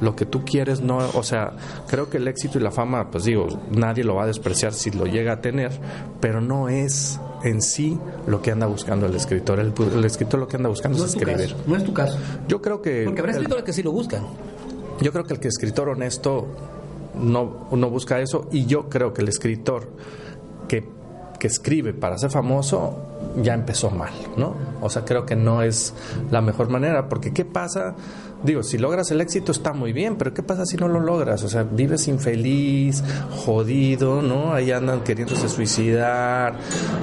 lo 0.00 0.14
que 0.14 0.26
tú 0.26 0.44
quieres 0.44 0.80
no, 0.80 0.98
o 0.98 1.22
sea, 1.22 1.52
creo 1.88 2.08
que 2.10 2.18
el 2.18 2.28
éxito 2.28 2.58
y 2.58 2.62
la 2.62 2.70
fama, 2.70 3.10
pues 3.10 3.24
digo, 3.24 3.46
nadie 3.70 4.04
lo 4.04 4.14
va 4.14 4.24
a 4.24 4.26
despreciar 4.26 4.72
si 4.74 4.90
lo 4.90 5.06
llega 5.06 5.32
a 5.32 5.40
tener, 5.40 5.72
pero 6.20 6.40
no 6.40 6.68
es 6.68 7.18
en 7.42 7.62
sí 7.62 7.98
lo 8.26 8.42
que 8.42 8.50
anda 8.52 8.66
buscando 8.66 9.06
el 9.06 9.14
escritor. 9.14 9.58
El, 9.60 9.72
el 9.94 10.04
escritor 10.04 10.40
lo 10.40 10.48
que 10.48 10.56
anda 10.56 10.68
buscando 10.68 10.98
No 10.98 11.04
es 11.04 11.10
escribir. 11.14 11.48
caso, 11.52 11.56
no 11.66 11.76
es 11.76 11.84
tu 11.84 11.92
caso. 11.92 12.18
Yo 12.48 12.60
creo 12.62 12.82
que 12.82 13.04
Porque 13.04 13.20
habrá 13.20 13.32
escritores 13.32 13.64
que 13.64 13.72
sí 13.72 13.82
lo 13.82 13.92
buscan. 13.92 14.22
yo 15.00 15.12
creo 15.12 15.24
que 15.24 15.34
el 15.34 15.40
que 15.40 15.48
escritor 15.48 15.88
honesto 15.88 16.46
no, 17.18 17.68
no 17.72 17.90
busca 17.90 18.20
eso 18.20 18.48
y 18.52 18.66
yo 18.66 18.88
creo 18.88 19.12
que 19.14 19.22
el 19.22 19.28
escritor 19.28 19.88
que, 20.68 20.86
que 21.38 21.46
escribe 21.46 21.94
para 21.94 22.18
ser 22.18 22.30
famoso 22.30 23.15
ya 23.42 23.54
empezó 23.54 23.90
mal, 23.90 24.12
¿no? 24.36 24.54
O 24.80 24.90
sea, 24.90 25.04
creo 25.04 25.26
que 25.26 25.36
no 25.36 25.62
es 25.62 25.94
la 26.30 26.40
mejor 26.40 26.68
manera 26.68 27.08
porque 27.08 27.32
¿qué 27.32 27.44
pasa? 27.44 27.94
Digo, 28.42 28.62
si 28.62 28.78
logras 28.78 29.10
el 29.10 29.20
éxito 29.20 29.50
está 29.50 29.72
muy 29.72 29.92
bien, 29.92 30.16
pero 30.16 30.32
¿qué 30.34 30.42
pasa 30.42 30.64
si 30.66 30.76
no 30.76 30.88
lo 30.88 31.00
logras? 31.00 31.42
O 31.42 31.48
sea, 31.48 31.62
vives 31.64 32.06
infeliz, 32.06 33.02
jodido, 33.30 34.22
¿no? 34.22 34.52
Ahí 34.52 34.70
andan 34.70 35.00
queriéndose 35.02 35.48
suicidar, 35.48 36.54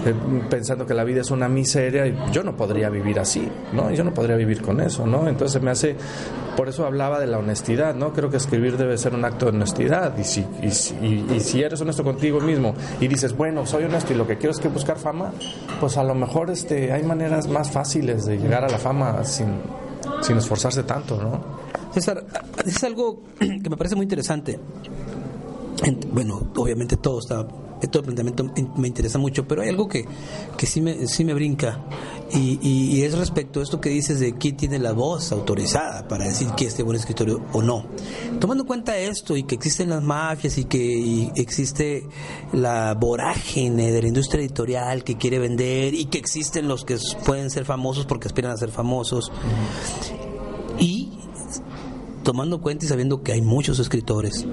eh, 0.06 0.14
pensando 0.50 0.86
que 0.86 0.94
la 0.94 1.04
vida 1.04 1.22
es 1.22 1.32
una 1.32 1.50
miseria. 1.50 2.06
y 2.08 2.16
Yo 2.32 2.44
no 2.44 2.56
podría 2.56 2.90
vivir 2.90 3.20
así, 3.20 3.48
¿no? 3.74 3.92
Yo 3.92 4.04
no 4.04 4.14
podría 4.14 4.36
vivir 4.36 4.62
con 4.62 4.80
eso, 4.80 5.06
¿no? 5.06 5.28
Entonces 5.28 5.62
me 5.62 5.72
hace, 5.72 5.96
por 6.56 6.70
eso 6.70 6.86
hablaba 6.86 7.20
de 7.20 7.28
la 7.28 7.40
honestidad, 7.40 7.96
¿no? 7.96 8.14
Creo 8.14 8.30
que 8.30 8.38
escribir 8.38 8.78
debe 8.78 8.98
ser 8.98 9.14
un 9.16 9.26
acto 9.26 9.46
de 9.48 9.58
honestidad. 9.58 10.18
Y 10.18 10.24
si, 10.24 10.42
y, 10.62 10.68
y- 11.06 11.26
y 11.36 11.40
si 11.40 11.62
eres 11.64 11.82
honesto 11.82 12.04
contigo 12.04 12.40
mismo 12.40 12.74
y 13.02 13.08
dices, 13.08 13.36
bueno, 13.36 13.66
soy 13.66 13.84
honesto 13.86 14.14
y 14.14 14.16
lo 14.16 14.28
que 14.28 14.38
quiero 14.38 14.52
es 14.52 14.60
que 14.60 14.68
buscar 14.70 14.98
fama, 14.98 15.32
pues 15.80 15.98
a 15.98 16.04
lo 16.04 16.14
mejor 16.16 16.52
este, 16.52 16.92
hay 16.94 17.04
maneras 17.04 17.48
más 17.48 17.72
fáciles 17.72 18.26
de 18.26 18.38
llegar 18.38 18.64
a 18.64 18.70
la 18.70 18.78
fama 18.78 19.24
sin, 19.26 19.48
sin 20.22 20.38
esforzarse 20.38 20.84
tanto, 20.84 21.22
¿no? 21.22 21.42
César, 21.94 22.26
es 22.66 22.84
algo 22.84 23.22
que 23.40 23.70
me 23.70 23.78
parece 23.78 23.96
muy 23.96 24.04
interesante. 24.04 24.60
En- 25.84 26.00
Bueno, 26.14 26.42
obviamente 26.56 26.98
todo 26.98 27.20
está, 27.20 27.46
todo 27.46 28.00
el 28.00 28.04
planteamiento 28.06 28.46
me 28.78 28.88
interesa 28.88 29.18
mucho, 29.18 29.46
pero 29.48 29.62
hay 29.62 29.70
algo 29.70 29.88
que, 29.88 30.06
que 30.58 30.66
sí, 30.66 30.80
me, 30.82 31.08
sí 31.08 31.24
me 31.26 31.34
brinca 31.34 31.78
y, 32.34 32.60
y- 32.62 32.98
y 32.98 33.04
es 33.04 33.18
respecto 33.18 33.60
a 33.60 33.64
esto 33.64 33.80
que 33.80 33.90
dices 33.90 34.20
de 34.20 34.34
quién 34.36 34.58
tiene 34.58 34.80
la 34.80 34.92
voz 34.92 35.32
autorizada 35.32 36.08
para 36.08 36.26
decir 36.26 36.48
que 36.58 36.66
este 36.66 36.82
buen 36.84 36.98
escritorio 36.98 37.42
o 37.54 37.62
no. 37.62 37.86
Tomando 38.40 38.64
en 38.64 38.68
cuenta 38.68 38.98
esto 38.98 39.38
y 39.38 39.44
que 39.44 39.56
existen 39.56 39.90
las 39.90 40.02
mafias 40.04 40.58
y 40.58 40.66
que 40.66 41.32
existe 41.36 42.08
la 42.52 42.96
vorágine 42.96 43.92
de 43.92 44.02
la 44.02 44.08
industria 44.08 44.42
editorial 44.42 45.04
que 45.04 45.18
quiere 45.18 45.38
vender 45.40 45.94
y 45.94 46.06
que 46.06 46.18
existen 46.18 46.68
los 46.68 46.86
que 46.86 46.98
pueden 47.26 47.50
ser 47.52 47.66
famosos 47.66 48.06
porque 48.06 48.28
aspiran 48.28 48.52
a 48.52 48.58
ser 48.58 48.70
famosos 48.72 49.32
y 50.80 51.10
tomando 52.24 52.62
cuenta 52.62 52.86
y 52.86 52.88
sabiendo 52.88 53.22
que 53.22 53.34
hay 53.34 53.42
muchos 53.42 53.80
escritores, 53.80 54.46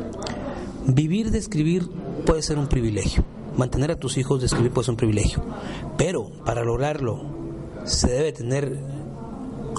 vivir 0.86 1.30
de 1.30 1.38
escribir 1.38 1.88
puede 2.26 2.42
ser 2.42 2.58
un 2.58 2.66
privilegio. 2.66 3.24
Mantener 3.56 3.90
a 3.90 3.96
tus 3.96 4.16
hijos 4.16 4.40
de 4.40 4.46
escribir 4.46 4.70
puede 4.72 4.84
ser 4.86 4.92
un 4.92 4.96
privilegio. 4.96 5.42
Pero 5.96 6.30
para 6.44 6.62
lograrlo 6.64 7.39
se 7.84 8.10
debe 8.10 8.32
tener 8.32 8.76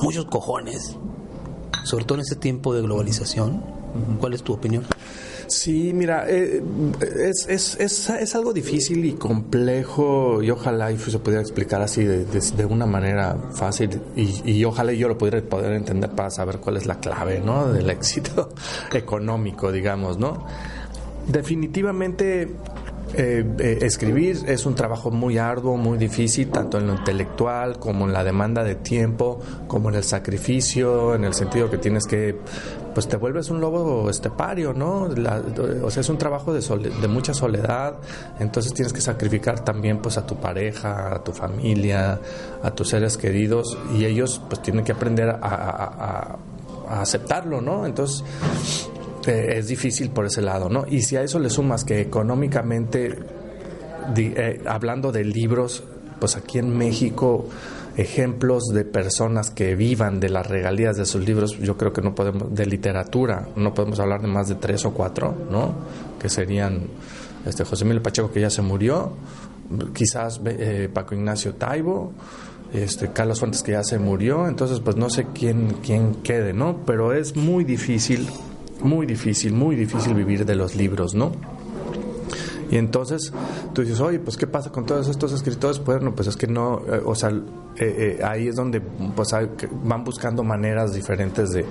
muchos 0.02 0.26
cojones, 0.26 0.98
sobre 1.84 2.06
todo 2.06 2.18
en 2.18 2.22
este 2.22 2.36
tiempo 2.36 2.74
de 2.74 2.82
globalización. 2.82 3.64
¿Cuál 4.20 4.34
es 4.34 4.44
tu 4.44 4.54
opinión? 4.54 4.86
Sí, 5.52 5.92
mira, 5.94 6.26
eh, 6.30 6.64
es, 7.02 7.46
es, 7.50 7.78
es, 7.78 8.10
es 8.10 8.36
algo 8.36 8.54
difícil 8.54 9.04
y 9.04 9.14
complejo 9.14 10.42
y 10.42 10.50
ojalá 10.50 10.94
y 10.94 10.98
se 10.98 11.20
pudiera 11.20 11.42
explicar 11.42 11.82
así 11.82 12.06
de, 12.06 12.24
de, 12.24 12.40
de 12.40 12.66
una 12.66 12.86
manera 12.86 13.36
fácil 13.52 14.02
y, 14.16 14.50
y 14.50 14.64
ojalá 14.64 14.94
yo 14.94 15.10
lo 15.10 15.18
pudiera 15.18 15.42
poder 15.42 15.74
entender 15.74 16.10
para 16.12 16.30
saber 16.30 16.60
cuál 16.60 16.78
es 16.78 16.86
la 16.86 17.02
clave, 17.02 17.42
¿no? 17.42 17.68
Del 17.68 17.90
éxito 17.90 18.48
económico, 18.94 19.74
digamos, 19.74 20.18
¿no? 20.18 20.46
Definitivamente 21.28 22.48
eh, 23.14 23.46
eh, 23.60 23.80
escribir 23.82 24.40
es 24.48 24.66
un 24.66 24.76
trabajo 24.76 25.12
muy 25.12 25.38
arduo, 25.38 25.76
muy 25.76 25.98
difícil, 25.98 26.50
tanto 26.50 26.78
en 26.78 26.88
lo 26.88 26.94
intelectual 26.94 27.78
como 27.78 28.06
en 28.06 28.14
la 28.14 28.24
demanda 28.24 28.64
de 28.64 28.76
tiempo, 28.76 29.40
como 29.68 29.90
en 29.90 29.96
el 29.96 30.04
sacrificio, 30.04 31.14
en 31.16 31.26
el 31.26 31.34
sentido 31.34 31.70
que 31.70 31.78
tienes 31.78 32.06
que, 32.06 32.38
pues 32.94 33.08
te 33.08 33.18
vuelves 33.18 33.50
un 33.50 33.60
lobo 33.60 34.10
estepario, 34.10 34.74
¿no? 34.74 35.10
o 35.84 35.92
sea, 35.92 36.02
es 36.02 36.10
un 36.10 36.18
trabajo 36.18 36.54
de, 36.54 37.08
mucha 37.08 37.34
soledad, 37.34 37.96
entonces 38.40 38.74
tienes 38.74 38.94
que 38.94 39.02
sacrificar 39.02 39.64
también 39.66 40.00
pues 40.02 40.18
a 40.18 40.26
tu 40.26 40.38
pareja, 40.38 41.16
a 41.16 41.24
tu 41.24 41.34
familia, 41.34 42.20
a 42.64 42.72
tus 42.72 42.90
seres 42.90 43.18
queridos, 43.18 43.78
y 43.94 44.06
ellos 44.06 44.42
pues 44.48 44.62
tienen 44.62 44.86
que 44.86 44.94
aprender 44.94 45.30
a 45.42 46.38
aceptarlo, 46.88 47.62
¿no? 47.62 47.86
Entonces 47.86 48.24
eh, 49.28 49.58
es 49.58 49.68
difícil 49.68 50.10
por 50.10 50.26
ese 50.26 50.42
lado, 50.42 50.70
¿no? 50.70 50.86
Y 50.88 51.02
si 51.02 51.16
a 51.16 51.24
eso 51.24 51.40
le 51.40 51.50
sumas 51.50 51.84
que 51.84 52.02
económicamente, 52.02 53.20
eh, 54.16 54.62
hablando 54.66 55.12
de 55.12 55.24
libros, 55.24 55.84
pues 56.20 56.36
aquí 56.36 56.60
en 56.60 56.78
México 56.78 57.48
ejemplos 57.98 58.68
de 58.74 58.86
personas 58.86 59.50
que 59.50 59.76
vivan 59.76 60.20
de 60.20 60.30
las 60.30 60.48
regalías 60.48 60.96
de 60.96 61.06
sus 61.06 61.26
libros, 61.26 61.58
yo 61.60 61.78
creo 61.78 61.92
que 61.92 62.02
no 62.02 62.16
podemos, 62.16 62.54
de 62.54 62.66
literatura, 62.66 63.50
no 63.56 63.74
podemos 63.74 64.00
hablar 64.00 64.22
de 64.22 64.28
más 64.28 64.48
de 64.48 64.56
tres 64.56 64.86
o 64.86 64.94
cuatro, 64.94 65.36
¿no? 65.50 65.74
Que 66.20 66.30
serían 66.30 66.88
este 67.46 67.64
José 67.64 67.86
Miguel 67.86 68.02
Pacheco, 68.02 68.32
que 68.32 68.40
ya 68.40 68.50
se 68.50 68.62
murió, 68.62 69.14
quizás 69.94 70.40
eh, 70.46 70.90
Paco 70.94 71.16
Ignacio 71.16 71.56
Taibo, 71.56 72.14
este 72.74 73.12
Carlos 73.12 73.40
Fuentes, 73.40 73.62
que 73.64 73.74
ya 73.74 73.84
se 73.84 74.00
murió, 74.00 74.48
entonces 74.48 74.80
pues 74.80 74.96
no 74.96 75.10
sé 75.10 75.28
quién, 75.34 75.78
quién 75.84 76.16
quede, 76.16 76.54
¿no? 76.54 76.78
Pero 76.86 77.14
es 77.14 77.36
muy 77.36 77.64
difícil 77.64 78.28
muy 78.84 79.06
difícil, 79.06 79.54
muy 79.54 79.76
difícil 79.76 80.14
vivir 80.14 80.46
de 80.46 80.56
los 80.56 80.76
libros, 80.76 81.14
¿no? 81.14 81.32
Y 82.72 82.78
entonces 82.78 83.34
tú 83.74 83.82
dices, 83.82 84.00
oye, 84.00 84.20
pues 84.20 84.38
¿qué 84.38 84.48
pasa 84.48 84.72
con 84.72 84.86
todos 84.86 85.10
estos 85.10 85.34
escritores? 85.34 85.84
Bueno, 85.84 86.16
pues 86.16 86.30
es 86.30 86.38
que 86.38 86.48
no, 86.48 86.82
eh, 86.88 87.02
o 87.04 87.14
sea, 87.14 87.30
eh, 87.30 87.36
eh, 87.78 88.20
ahí 88.24 88.48
es 88.48 88.56
donde 88.56 88.80
pues 88.80 89.36
van 89.84 90.06
buscando 90.06 90.42
maneras 90.42 90.94
diferentes 90.94 91.52
de, 91.52 91.66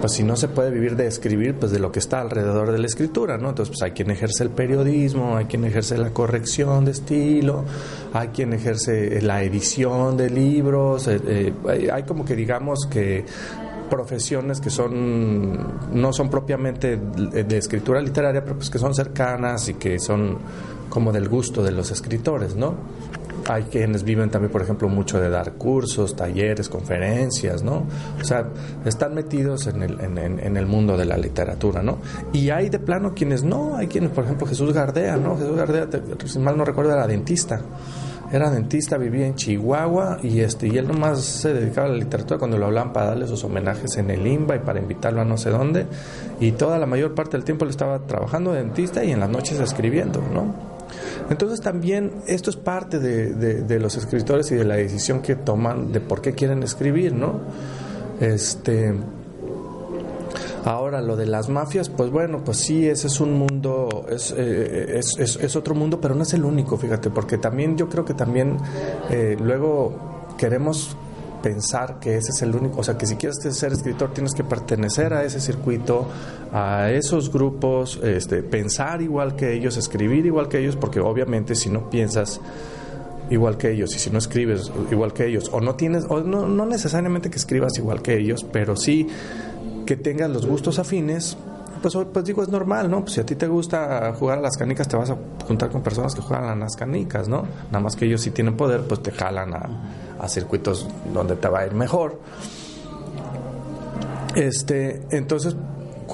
pues 0.00 0.14
si 0.14 0.24
no 0.24 0.34
se 0.34 0.48
puede 0.48 0.72
vivir 0.72 0.96
de 0.96 1.06
escribir, 1.06 1.54
pues 1.54 1.70
de 1.70 1.78
lo 1.78 1.92
que 1.92 2.00
está 2.00 2.20
alrededor 2.20 2.72
de 2.72 2.78
la 2.78 2.86
escritura, 2.86 3.38
¿no? 3.38 3.50
Entonces, 3.50 3.70
pues 3.70 3.82
hay 3.82 3.92
quien 3.92 4.10
ejerce 4.10 4.42
el 4.42 4.50
periodismo, 4.50 5.36
hay 5.36 5.44
quien 5.44 5.64
ejerce 5.64 5.96
la 5.96 6.10
corrección 6.10 6.84
de 6.84 6.90
estilo, 6.90 7.64
hay 8.12 8.28
quien 8.28 8.52
ejerce 8.52 9.22
la 9.22 9.44
edición 9.44 10.16
de 10.16 10.28
libros, 10.28 11.06
hay 11.06 12.02
como 12.02 12.24
que 12.24 12.34
digamos 12.34 12.80
que 12.90 13.24
profesiones 13.88 14.60
que 14.60 14.70
son 14.70 15.92
no 15.92 16.12
son 16.12 16.28
propiamente 16.30 16.96
de 16.96 17.58
escritura 17.58 18.00
literaria, 18.00 18.42
pero 18.42 18.56
pues 18.56 18.70
que 18.70 18.78
son 18.78 18.94
cercanas 18.94 19.68
y 19.68 19.74
que 19.74 19.98
son 19.98 20.38
como 20.88 21.12
del 21.12 21.28
gusto 21.28 21.62
de 21.62 21.72
los 21.72 21.90
escritores, 21.90 22.56
¿no? 22.56 22.74
Hay 23.48 23.64
quienes 23.64 24.02
viven 24.02 24.28
también, 24.28 24.50
por 24.50 24.62
ejemplo, 24.62 24.88
mucho 24.88 25.20
de 25.20 25.28
dar 25.28 25.52
cursos, 25.52 26.16
talleres, 26.16 26.68
conferencias, 26.68 27.62
¿no? 27.62 27.86
O 28.20 28.24
sea, 28.24 28.48
están 28.84 29.14
metidos 29.14 29.68
en 29.68 29.82
el, 29.82 30.00
en, 30.00 30.56
el 30.56 30.66
mundo 30.66 30.96
de 30.96 31.04
la 31.04 31.16
literatura, 31.16 31.82
¿no? 31.82 31.98
Y 32.32 32.50
hay 32.50 32.70
de 32.70 32.80
plano 32.80 33.14
quienes 33.14 33.44
no, 33.44 33.76
hay 33.76 33.86
quienes, 33.86 34.10
por 34.10 34.24
ejemplo, 34.24 34.46
Jesús 34.46 34.72
Gardea, 34.72 35.16
¿no? 35.16 35.36
Jesús 35.36 35.56
Gardea, 35.56 35.86
si 36.24 36.38
mal 36.40 36.56
no 36.56 36.64
recuerdo, 36.64 36.92
era 36.92 37.06
dentista 37.06 37.60
era 38.32 38.50
dentista, 38.50 38.96
vivía 38.96 39.26
en 39.26 39.34
Chihuahua 39.34 40.18
y 40.22 40.40
este 40.40 40.68
y 40.68 40.78
él 40.78 40.88
nomás 40.88 41.22
se 41.24 41.54
dedicaba 41.54 41.86
a 41.86 41.90
la 41.90 41.96
literatura 41.96 42.38
cuando 42.38 42.58
lo 42.58 42.66
hablaban 42.66 42.92
para 42.92 43.06
darle 43.06 43.26
sus 43.26 43.42
homenajes 43.44 43.96
en 43.96 44.10
el 44.10 44.26
IMBA 44.26 44.56
y 44.56 44.58
para 44.60 44.80
invitarlo 44.80 45.20
a 45.20 45.24
no 45.24 45.36
sé 45.36 45.50
dónde 45.50 45.86
y 46.40 46.52
toda 46.52 46.78
la 46.78 46.86
mayor 46.86 47.14
parte 47.14 47.36
del 47.36 47.44
tiempo 47.44 47.64
él 47.64 47.70
estaba 47.70 47.98
trabajando 48.00 48.52
de 48.52 48.62
dentista 48.62 49.04
y 49.04 49.12
en 49.12 49.20
las 49.20 49.30
noches 49.30 49.60
escribiendo, 49.60 50.22
¿no? 50.32 50.54
Entonces 51.30 51.60
también 51.60 52.12
esto 52.26 52.50
es 52.50 52.56
parte 52.56 52.98
de, 52.98 53.32
de 53.34 53.80
los 53.80 53.96
escritores 53.96 54.50
y 54.52 54.54
de 54.54 54.64
la 54.64 54.76
decisión 54.76 55.22
que 55.22 55.34
toman 55.34 55.92
de 55.92 56.00
por 56.00 56.20
qué 56.20 56.32
quieren 56.32 56.62
escribir, 56.62 57.12
¿no? 57.12 57.40
Este 58.20 58.94
Ahora, 60.66 61.00
lo 61.00 61.14
de 61.14 61.26
las 61.26 61.48
mafias, 61.48 61.88
pues 61.88 62.10
bueno, 62.10 62.42
pues 62.44 62.56
sí, 62.56 62.88
ese 62.88 63.06
es 63.06 63.20
un 63.20 63.34
mundo, 63.34 64.04
eh, 64.10 64.94
es, 64.96 65.16
es, 65.16 65.36
es, 65.36 65.54
otro 65.54 65.76
mundo, 65.76 66.00
pero 66.00 66.16
no 66.16 66.24
es 66.24 66.34
el 66.34 66.44
único, 66.44 66.76
fíjate, 66.76 67.08
porque 67.08 67.38
también 67.38 67.76
yo 67.76 67.88
creo 67.88 68.04
que 68.04 68.14
también 68.14 68.56
eh, 69.08 69.36
luego 69.40 70.34
queremos 70.36 70.96
pensar 71.40 72.00
que 72.00 72.16
ese 72.16 72.32
es 72.32 72.42
el 72.42 72.56
único, 72.56 72.80
o 72.80 72.82
sea, 72.82 72.98
que 72.98 73.06
si 73.06 73.14
quieres 73.14 73.38
ser 73.56 73.74
escritor 73.74 74.12
tienes 74.12 74.34
que 74.34 74.42
pertenecer 74.42 75.14
a 75.14 75.22
ese 75.22 75.38
circuito, 75.38 76.08
a 76.52 76.90
esos 76.90 77.32
grupos, 77.32 78.00
este, 78.02 78.42
pensar 78.42 79.02
igual 79.02 79.36
que 79.36 79.52
ellos, 79.52 79.76
escribir 79.76 80.26
igual 80.26 80.48
que 80.48 80.58
ellos, 80.58 80.74
porque 80.74 80.98
obviamente 80.98 81.54
si 81.54 81.70
no 81.70 81.88
piensas 81.88 82.40
igual 83.30 83.56
que 83.56 83.70
ellos 83.70 83.94
y 83.94 84.00
si 84.00 84.10
no 84.10 84.18
escribes 84.18 84.70
igual 84.90 85.12
que 85.12 85.26
ellos 85.26 85.48
o 85.52 85.60
no 85.60 85.74
tienes 85.74 86.04
o 86.08 86.20
no, 86.20 86.46
no 86.46 86.66
necesariamente 86.66 87.30
que 87.30 87.36
escribas 87.38 87.76
igual 87.76 88.00
que 88.00 88.16
ellos 88.16 88.46
pero 88.52 88.76
sí 88.76 89.08
que 89.86 89.96
tengas 89.96 90.28
los 90.28 90.46
gustos 90.46 90.78
afines, 90.78 91.36
pues, 91.80 91.96
pues 92.12 92.24
digo, 92.24 92.42
es 92.42 92.48
normal, 92.48 92.90
¿no? 92.90 93.06
Si 93.06 93.20
a 93.20 93.26
ti 93.26 93.36
te 93.36 93.46
gusta 93.46 94.12
jugar 94.18 94.38
a 94.38 94.40
las 94.42 94.56
canicas, 94.56 94.88
te 94.88 94.96
vas 94.96 95.10
a 95.10 95.16
juntar 95.46 95.70
con 95.70 95.82
personas 95.82 96.14
que 96.14 96.20
juegan 96.20 96.44
a 96.44 96.56
las 96.56 96.76
canicas, 96.76 97.28
¿no? 97.28 97.44
Nada 97.66 97.80
más 97.80 97.96
que 97.96 98.06
ellos 98.06 98.20
si 98.20 98.30
tienen 98.30 98.56
poder, 98.56 98.82
pues 98.82 99.02
te 99.02 99.12
jalan 99.12 99.54
a, 99.54 99.68
a 100.18 100.28
circuitos 100.28 100.86
donde 101.12 101.36
te 101.36 101.48
va 101.48 101.60
a 101.60 101.66
ir 101.66 101.74
mejor. 101.74 102.20
Este, 104.34 105.02
entonces, 105.10 105.56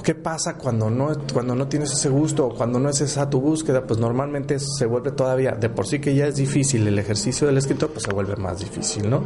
¿qué 0.03 0.15
pasa 0.15 0.55
cuando 0.57 0.91
no, 0.91 1.13
cuando 1.33 1.55
no 1.55 1.69
tienes 1.69 1.93
ese 1.93 2.09
gusto 2.09 2.47
o 2.47 2.55
cuando 2.55 2.79
no 2.79 2.89
es 2.89 3.01
esa 3.01 3.29
tu 3.29 3.41
búsqueda? 3.41 3.87
Pues 3.87 3.99
normalmente 3.99 4.59
se 4.59 4.87
vuelve 4.87 5.13
todavía, 5.13 5.53
de 5.53 5.69
por 5.69 5.87
sí 5.87 6.01
que 6.01 6.15
ya 6.15 6.27
es 6.27 6.37
difícil 6.37 6.87
el 6.87 6.99
ejercicio 6.99 7.47
del 7.47 7.59
escritor, 7.59 7.91
pues 7.91 8.05
se 8.05 8.13
vuelve 8.13 8.37
más 8.37 8.59
difícil, 8.61 9.09
¿no? 9.09 9.23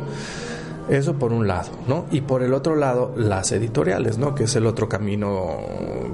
Eso 0.88 1.14
por 1.14 1.32
un 1.32 1.48
lado, 1.48 1.70
¿no? 1.88 2.06
Y 2.12 2.20
por 2.20 2.44
el 2.44 2.54
otro 2.54 2.76
lado, 2.76 3.12
las 3.16 3.50
editoriales, 3.50 4.18
¿no? 4.18 4.36
Que 4.36 4.44
es 4.44 4.54
el 4.54 4.66
otro 4.66 4.88
camino, 4.88 5.58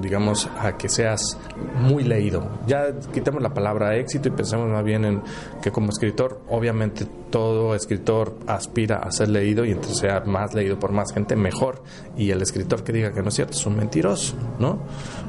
digamos, 0.01 0.49
a 0.59 0.77
que 0.77 0.89
seas 0.89 1.37
muy 1.75 2.03
leído. 2.03 2.47
Ya 2.65 2.87
quitemos 3.13 3.43
la 3.43 3.53
palabra 3.53 3.95
éxito 3.95 4.29
y 4.29 4.31
pensemos 4.31 4.67
más 4.69 4.83
bien 4.83 5.05
en 5.05 5.21
que 5.61 5.71
como 5.71 5.89
escritor, 5.89 6.41
obviamente 6.49 7.05
todo 7.29 7.75
escritor 7.75 8.35
aspira 8.47 8.97
a 8.97 9.11
ser 9.11 9.29
leído 9.29 9.63
y 9.63 9.71
entonces 9.71 9.99
sea 9.99 10.21
más 10.21 10.55
leído 10.55 10.79
por 10.79 10.91
más 10.91 11.13
gente, 11.13 11.35
mejor. 11.35 11.83
Y 12.17 12.31
el 12.31 12.41
escritor 12.41 12.83
que 12.83 12.93
diga 12.93 13.13
que 13.13 13.21
no 13.21 13.29
es 13.29 13.35
cierto 13.35 13.53
es 13.53 13.65
un 13.67 13.75
mentiroso, 13.75 14.35
¿no? 14.57 14.79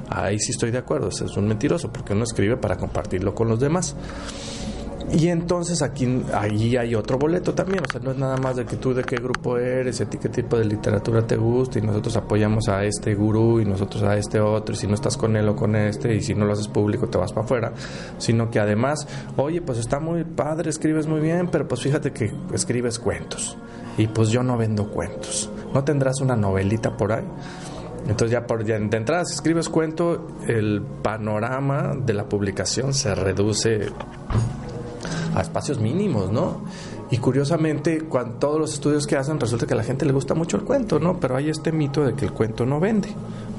Ahí 0.08 0.38
sí 0.38 0.52
estoy 0.52 0.70
de 0.70 0.78
acuerdo, 0.78 1.08
es 1.08 1.20
un 1.36 1.48
mentiroso 1.48 1.92
porque 1.92 2.14
uno 2.14 2.24
escribe 2.24 2.56
para 2.56 2.76
compartirlo 2.76 3.34
con 3.34 3.48
los 3.48 3.60
demás. 3.60 3.94
Y 5.12 5.28
entonces 5.28 5.82
aquí 5.82 6.22
allí 6.32 6.76
hay 6.76 6.94
otro 6.94 7.18
boleto 7.18 7.54
también, 7.54 7.84
o 7.86 7.92
sea, 7.92 8.00
no 8.00 8.10
es 8.10 8.16
nada 8.16 8.36
más 8.38 8.56
de 8.56 8.64
que 8.64 8.76
tú 8.76 8.94
de 8.94 9.04
qué 9.04 9.16
grupo 9.16 9.58
eres, 9.58 10.00
a 10.00 10.06
ti 10.06 10.18
qué 10.18 10.28
tipo 10.28 10.58
de 10.58 10.64
literatura 10.64 11.26
te 11.26 11.36
gusta 11.36 11.78
y 11.78 11.82
nosotros 11.82 12.16
apoyamos 12.16 12.68
a 12.68 12.84
este 12.84 13.14
gurú 13.14 13.60
y 13.60 13.64
nosotros 13.64 14.02
a 14.02 14.16
este 14.16 14.40
otro 14.40 14.74
y 14.74 14.78
si 14.78 14.86
no 14.86 14.94
estás 14.94 15.16
con 15.16 15.36
él 15.36 15.48
o 15.48 15.54
con 15.54 15.76
este 15.76 16.14
y 16.14 16.20
si 16.20 16.34
no 16.34 16.46
lo 16.46 16.54
haces 16.54 16.68
público 16.68 17.06
te 17.06 17.18
vas 17.18 17.32
para 17.32 17.44
afuera, 17.44 17.72
sino 18.18 18.50
que 18.50 18.58
además, 18.58 19.06
oye, 19.36 19.60
pues 19.60 19.78
está 19.78 20.00
muy 20.00 20.24
padre, 20.24 20.70
escribes 20.70 21.06
muy 21.06 21.20
bien, 21.20 21.48
pero 21.48 21.68
pues 21.68 21.82
fíjate 21.82 22.12
que 22.12 22.32
escribes 22.52 22.98
cuentos 22.98 23.56
y 23.98 24.06
pues 24.08 24.30
yo 24.30 24.42
no 24.42 24.56
vendo 24.56 24.90
cuentos. 24.90 25.50
¿No 25.72 25.84
tendrás 25.84 26.20
una 26.20 26.34
novelita 26.34 26.96
por 26.96 27.12
ahí? 27.12 27.24
Entonces 28.06 28.32
ya, 28.32 28.46
por, 28.46 28.64
ya 28.64 28.78
de 28.78 28.96
entrada, 28.96 29.24
si 29.24 29.34
escribes 29.34 29.68
cuento, 29.68 30.28
el 30.46 30.82
panorama 31.02 31.94
de 31.94 32.12
la 32.12 32.28
publicación 32.28 32.92
se 32.92 33.14
reduce 33.14 33.88
a 35.34 35.40
espacios 35.40 35.78
mínimos, 35.78 36.30
¿no? 36.30 36.62
Y 37.10 37.18
curiosamente, 37.18 38.02
cuando 38.02 38.36
todos 38.36 38.58
los 38.58 38.74
estudios 38.74 39.06
que 39.06 39.16
hacen, 39.16 39.38
resulta 39.38 39.66
que 39.66 39.74
a 39.74 39.76
la 39.76 39.84
gente 39.84 40.06
le 40.06 40.12
gusta 40.12 40.34
mucho 40.34 40.56
el 40.56 40.64
cuento, 40.64 40.98
¿no? 40.98 41.18
Pero 41.18 41.36
hay 41.36 41.50
este 41.50 41.72
mito 41.72 42.04
de 42.04 42.14
que 42.14 42.24
el 42.24 42.32
cuento 42.32 42.64
no 42.64 42.80
vende, 42.80 43.08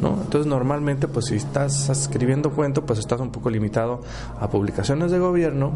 ¿no? 0.01 0.17
Entonces, 0.21 0.47
normalmente, 0.47 1.07
pues 1.07 1.25
si 1.25 1.35
estás 1.35 1.89
escribiendo 1.89 2.51
cuento, 2.51 2.85
pues 2.85 2.99
estás 2.99 3.19
un 3.19 3.31
poco 3.31 3.49
limitado 3.49 4.01
a 4.39 4.49
publicaciones 4.49 5.11
de 5.11 5.19
gobierno, 5.19 5.73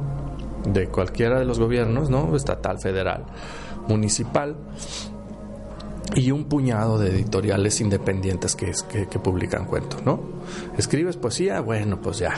de 0.66 0.88
cualquiera 0.88 1.40
de 1.40 1.46
los 1.46 1.60
gobiernos, 1.60 2.10
¿no? 2.10 2.36
Estatal, 2.36 2.80
federal, 2.80 3.26
municipal, 3.88 4.56
y 6.16 6.32
un 6.32 6.46
puñado 6.46 6.98
de 6.98 7.12
editoriales 7.12 7.82
independientes 7.82 8.56
que, 8.56 8.72
que, 8.90 9.08
que 9.08 9.20
publican 9.20 9.66
cuentos, 9.66 10.04
¿no? 10.04 10.20
Escribes 10.78 11.18
poesía, 11.18 11.62
bueno, 11.62 12.02
pues 12.02 12.18
ya, 12.18 12.34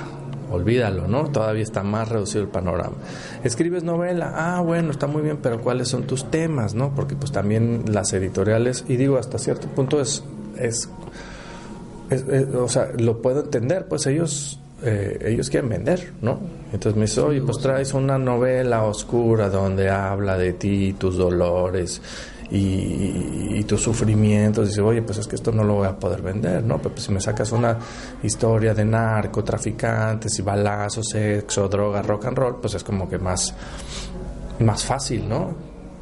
olvídalo, 0.52 1.08
¿no? 1.08 1.30
Todavía 1.32 1.64
está 1.64 1.84
más 1.84 2.10
reducido 2.10 2.44
el 2.44 2.50
panorama. 2.50 2.96
Escribes 3.44 3.84
novela, 3.84 4.34
ah, 4.36 4.62
bueno, 4.62 4.92
está 4.92 5.08
muy 5.08 5.22
bien, 5.22 5.38
pero 5.42 5.62
¿cuáles 5.62 5.88
son 5.88 6.04
tus 6.04 6.30
temas, 6.30 6.74
no? 6.74 6.94
Porque 6.94 7.16
pues 7.16 7.32
también 7.32 7.86
las 7.88 8.14
editoriales, 8.14 8.86
y 8.88 8.98
digo, 8.98 9.18
hasta 9.18 9.38
cierto 9.38 9.68
punto 9.68 10.02
es, 10.02 10.24
es, 10.58 10.90
o 12.56 12.68
sea, 12.68 12.90
lo 12.98 13.22
puedo 13.22 13.42
entender, 13.42 13.88
pues 13.88 14.06
ellos 14.08 14.60
eh, 14.84 15.20
ellos 15.26 15.50
quieren 15.50 15.70
vender, 15.70 16.12
¿no? 16.22 16.40
Entonces 16.74 16.96
me 16.96 17.02
dice, 17.02 17.22
oye, 17.22 17.42
pues 17.42 17.60
traes 17.60 17.94
una 17.94 18.18
novela 18.18 18.84
oscura 18.84 19.50
donde 19.50 19.90
habla 19.90 20.38
de 20.38 20.54
ti, 20.54 20.94
tus 20.94 21.18
dolores 21.18 22.02
y, 22.52 23.64
tus 23.64 23.82
sufrimientos, 23.82 24.68
dices, 24.68 24.84
oye, 24.84 25.02
pues 25.02 25.20
es 25.20 25.28
que 25.28 25.36
esto 25.36 25.52
no 25.52 25.64
lo 25.64 25.76
voy 25.76 25.88
a 25.88 25.98
poder 25.98 26.22
vender, 26.22 26.64
¿no? 26.64 26.78
Pero 26.78 26.90
pues 26.96 27.06
si 27.06 27.12
me 27.14 27.22
sacas 27.22 27.52
una 27.54 27.78
historia 28.24 28.74
de 28.74 28.84
narcotraficantes 28.84 30.40
y 30.40 30.42
balazos, 30.42 31.08
sexo, 31.10 31.70
droga, 31.70 32.02
rock 32.02 32.26
and 32.26 32.38
roll, 32.38 32.60
pues 32.60 32.74
es 32.74 32.84
como 32.84 33.08
que 33.08 33.18
más, 33.18 33.54
más 34.60 34.84
fácil, 34.84 35.30
¿no? 35.30 35.56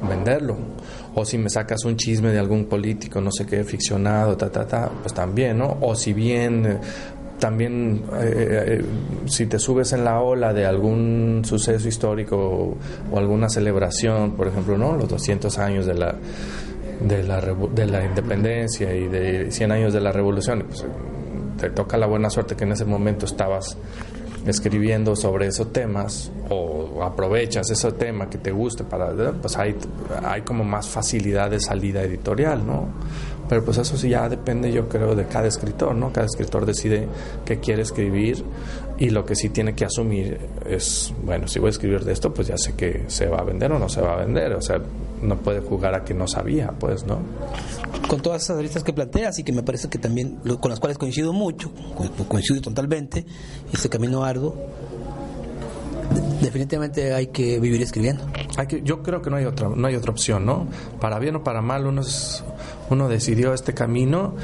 Venderlo. 0.08 0.56
O 1.14 1.24
si 1.24 1.38
me 1.38 1.50
sacas 1.50 1.84
un 1.84 1.96
chisme 1.96 2.32
de 2.32 2.38
algún 2.38 2.64
político, 2.64 3.20
no 3.20 3.30
sé 3.30 3.46
qué, 3.46 3.62
ficcionado, 3.62 4.36
ta, 4.36 4.50
ta, 4.50 4.66
ta, 4.66 4.90
pues 5.02 5.14
también, 5.14 5.58
¿no? 5.58 5.76
O 5.82 5.94
si 5.94 6.12
bien 6.12 6.80
también 7.40 8.04
eh, 8.20 8.80
eh, 8.80 8.84
si 9.26 9.46
te 9.46 9.58
subes 9.58 9.92
en 9.92 10.04
la 10.04 10.20
ola 10.20 10.52
de 10.52 10.66
algún 10.66 11.42
suceso 11.44 11.88
histórico 11.88 12.76
o, 13.10 13.18
alguna 13.18 13.48
celebración, 13.48 14.32
por 14.32 14.46
ejemplo, 14.46 14.78
¿no? 14.78 14.96
Los 14.96 15.08
200 15.08 15.58
años 15.58 15.86
de 15.86 15.94
la 15.94 16.14
de 17.00 17.22
la, 17.22 17.40
de 17.40 17.86
la 17.86 18.04
independencia 18.04 18.94
y 18.94 19.08
de 19.08 19.50
100 19.50 19.72
años 19.72 19.92
de 19.94 20.02
la 20.02 20.12
revolución, 20.12 20.66
pues, 20.68 20.84
te 21.58 21.70
toca 21.70 21.96
la 21.96 22.06
buena 22.06 22.28
suerte 22.28 22.56
que 22.56 22.64
en 22.64 22.72
ese 22.72 22.84
momento 22.84 23.24
estabas 23.24 23.76
escribiendo 24.46 25.16
sobre 25.16 25.46
esos 25.46 25.72
temas 25.72 26.30
o 26.48 27.02
aprovechas 27.02 27.70
ese 27.70 27.92
tema 27.92 28.28
que 28.30 28.38
te 28.38 28.50
guste 28.50 28.84
para 28.84 29.12
pues 29.32 29.56
hay 29.58 29.76
hay 30.24 30.40
como 30.42 30.64
más 30.64 30.88
facilidad 30.88 31.50
de 31.50 31.60
salida 31.60 32.02
editorial 32.02 32.66
no 32.66 32.88
pero 33.50 33.64
pues 33.64 33.78
eso 33.78 33.96
sí 33.96 34.10
ya 34.10 34.28
depende 34.28 34.70
yo 34.70 34.88
creo 34.88 35.16
de 35.16 35.26
cada 35.26 35.48
escritor, 35.48 35.92
¿no? 35.96 36.12
Cada 36.12 36.26
escritor 36.26 36.64
decide 36.64 37.08
qué 37.44 37.58
quiere 37.58 37.82
escribir 37.82 38.44
y 38.96 39.10
lo 39.10 39.24
que 39.24 39.34
sí 39.34 39.48
tiene 39.48 39.74
que 39.74 39.84
asumir 39.84 40.38
es, 40.64 41.12
bueno, 41.24 41.48
si 41.48 41.58
voy 41.58 41.66
a 41.66 41.70
escribir 41.70 42.04
de 42.04 42.12
esto, 42.12 42.32
pues 42.32 42.46
ya 42.46 42.56
sé 42.56 42.74
que 42.74 43.06
se 43.08 43.26
va 43.26 43.38
a 43.38 43.42
vender 43.42 43.72
o 43.72 43.78
no 43.80 43.88
se 43.88 44.02
va 44.02 44.12
a 44.12 44.16
vender, 44.18 44.52
o 44.52 44.62
sea, 44.62 44.80
no 45.20 45.36
puede 45.38 45.58
jugar 45.62 45.96
a 45.96 46.04
que 46.04 46.14
no 46.14 46.28
sabía, 46.28 46.70
pues, 46.78 47.04
¿no? 47.04 47.18
Con 48.06 48.20
todas 48.22 48.44
esas 48.44 48.62
listas 48.62 48.84
que 48.84 48.92
planteas 48.92 49.36
y 49.40 49.42
que 49.42 49.52
me 49.52 49.64
parece 49.64 49.88
que 49.88 49.98
también 49.98 50.36
con 50.60 50.70
las 50.70 50.78
cuales 50.78 50.96
coincido 50.96 51.32
mucho, 51.32 51.72
coincido 52.28 52.60
totalmente, 52.60 53.26
este 53.72 53.88
camino 53.88 54.22
arduo, 54.22 54.54
definitivamente 56.40 57.12
hay 57.14 57.26
que 57.28 57.58
vivir 57.58 57.82
escribiendo. 57.82 58.24
Hay 58.56 58.68
que, 58.68 58.82
yo 58.82 59.02
creo 59.02 59.22
que 59.22 59.30
no 59.30 59.36
hay 59.36 59.44
otra, 59.44 59.68
no 59.68 59.88
hay 59.88 59.96
otra 59.96 60.12
opción, 60.12 60.46
¿no? 60.46 60.68
Para 61.00 61.18
bien 61.18 61.34
o 61.34 61.42
para 61.42 61.62
mal, 61.62 61.86
uno 61.86 62.02
es, 62.02 62.44
uno 62.90 63.08
decidió 63.08 63.54
este 63.54 63.72
camino 63.72 64.34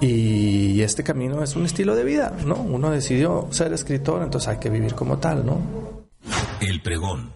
y 0.00 0.80
este 0.82 1.02
camino 1.02 1.42
es 1.42 1.56
un 1.56 1.64
estilo 1.64 1.96
de 1.96 2.04
vida, 2.04 2.36
¿no? 2.46 2.56
Uno 2.56 2.90
decidió 2.90 3.48
ser 3.50 3.72
escritor, 3.72 4.22
entonces 4.22 4.48
hay 4.48 4.58
que 4.58 4.70
vivir 4.70 4.94
como 4.94 5.18
tal, 5.18 5.44
¿no? 5.44 5.60
El 6.60 6.80
pregón. 6.82 7.32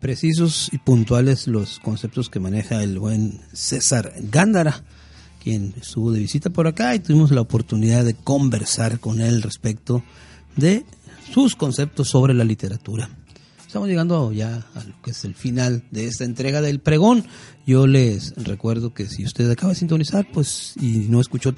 Precisos 0.00 0.70
y 0.72 0.78
puntuales 0.78 1.46
los 1.46 1.78
conceptos 1.78 2.30
que 2.30 2.40
maneja 2.40 2.82
el 2.82 2.98
buen 2.98 3.40
César 3.52 4.12
Gándara 4.18 4.82
quien 5.42 5.74
estuvo 5.80 6.12
de 6.12 6.20
visita 6.20 6.50
por 6.50 6.66
acá 6.66 6.94
y 6.94 7.00
tuvimos 7.00 7.30
la 7.30 7.40
oportunidad 7.40 8.04
de 8.04 8.14
conversar 8.14 9.00
con 9.00 9.20
él 9.20 9.42
respecto 9.42 10.02
de 10.56 10.84
sus 11.32 11.56
conceptos 11.56 12.08
sobre 12.08 12.34
la 12.34 12.44
literatura. 12.44 13.08
Estamos 13.66 13.88
llegando 13.88 14.32
ya 14.32 14.66
a 14.74 14.84
lo 14.84 15.00
que 15.00 15.12
es 15.12 15.24
el 15.24 15.34
final 15.34 15.84
de 15.92 16.06
esta 16.06 16.24
entrega 16.24 16.60
del 16.60 16.80
pregón. 16.80 17.24
Yo 17.66 17.86
les 17.86 18.34
recuerdo 18.36 18.92
que 18.92 19.06
si 19.06 19.24
usted 19.24 19.48
acaba 19.48 19.72
de 19.72 19.78
sintonizar, 19.78 20.26
pues 20.32 20.74
y 20.80 21.06
no 21.08 21.20
escuchó 21.20 21.54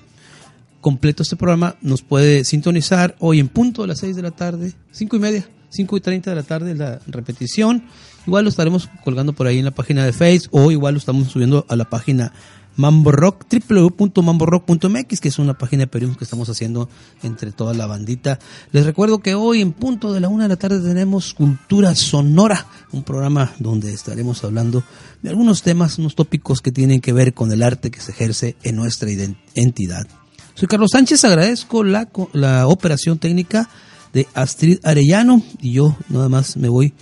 completo 0.83 1.23
este 1.23 1.37
programa, 1.37 1.77
nos 1.81 2.03
puede 2.03 2.45
sintonizar 2.45 3.17
hoy 3.19 3.41
en 3.41 3.49
punto 3.49 3.85
a 3.85 3.87
las 3.87 4.01
6 4.01 4.17
de 4.17 4.23
la 4.23 4.33
tarde, 4.33 4.75
cinco 4.91 5.17
y 5.17 5.21
media, 5.21 5.49
5 5.71 5.97
y 5.97 6.01
30 6.01 6.31
de 6.31 6.37
la 6.37 6.43
tarde 6.43 6.75
la 6.75 7.01
repetición. 7.07 7.85
Igual 8.27 8.45
lo 8.45 8.51
estaremos 8.51 8.91
colgando 9.05 9.33
por 9.33 9.47
ahí 9.47 9.59
en 9.59 9.65
la 9.65 9.71
página 9.71 10.05
de 10.05 10.13
Facebook 10.13 10.51
o 10.53 10.71
igual 10.71 10.95
lo 10.95 10.99
estamos 10.99 11.29
subiendo 11.29 11.65
a 11.69 11.77
la 11.77 11.89
página 11.89 12.33
Mambo 12.77 13.13
Rock, 13.13 13.47
www.mamborock.mx, 13.69 15.21
que 15.21 15.29
es 15.29 15.39
una 15.39 15.55
página 15.55 15.83
de 15.83 15.87
periodismo 15.89 16.19
que 16.19 16.25
estamos 16.25 16.49
haciendo 16.49 16.89
entre 17.23 17.53
toda 17.53 17.75
la 17.75 17.87
bandita. 17.87 18.39
Les 18.73 18.87
recuerdo 18.87 19.19
que 19.19 19.35
hoy 19.35 19.61
en 19.61 19.73
punto 19.73 20.13
de 20.13 20.21
la 20.21 20.29
una 20.29 20.45
de 20.45 20.49
la 20.51 20.57
tarde 20.57 20.81
tenemos 20.81 21.35
Cultura 21.35 21.95
Sonora, 21.95 22.67
un 22.93 23.03
programa 23.03 23.53
donde 23.59 23.93
estaremos 23.93 24.43
hablando 24.45 24.83
de 25.23 25.31
algunos 25.31 25.63
temas, 25.63 25.99
unos 25.99 26.15
tópicos 26.15 26.61
que 26.61 26.73
tienen 26.73 27.01
que 27.01 27.13
ver 27.13 27.35
con 27.35 27.53
el 27.53 27.63
arte 27.63 27.91
que 27.91 28.01
se 28.01 28.13
ejerce 28.13 28.57
en 28.63 28.77
nuestra 28.77 29.09
entidad. 29.55 30.07
Soy 30.55 30.69
Carlos 30.69 30.91
Sánchez, 30.93 31.25
agradezco 31.25 31.85
la, 31.85 32.09
la 32.33 32.67
operación 32.67 33.19
técnica 33.19 33.69
de 34.13 34.27
Astrid 34.35 34.79
Arellano 34.83 35.43
y 35.61 35.73
yo 35.73 35.97
nada 36.09 36.29
más 36.29 36.57
me 36.57 36.69
voy 36.69 36.93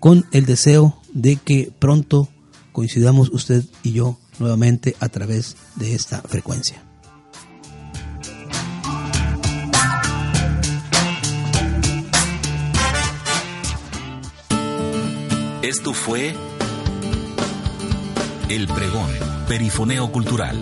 con 0.00 0.26
el 0.32 0.46
deseo 0.46 1.00
de 1.12 1.36
que 1.36 1.72
pronto 1.78 2.28
coincidamos 2.72 3.30
usted 3.32 3.64
y 3.82 3.92
yo 3.92 4.18
nuevamente 4.38 4.96
a 5.00 5.08
través 5.08 5.56
de 5.76 5.94
esta 5.94 6.22
frecuencia. 6.22 6.82
Esto 15.62 15.92
fue 15.92 16.32
El 18.48 18.68
Pregón, 18.68 19.10
Perifoneo 19.48 20.12
Cultural. 20.12 20.56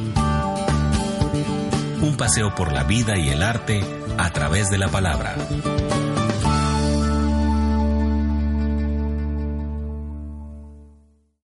Un 2.00 2.16
paseo 2.16 2.54
por 2.54 2.72
la 2.72 2.84
vida 2.84 3.18
y 3.18 3.28
el 3.28 3.42
arte 3.42 3.82
a 4.16 4.30
través 4.30 4.70
de 4.70 4.78
la 4.78 4.88
palabra. 4.88 5.36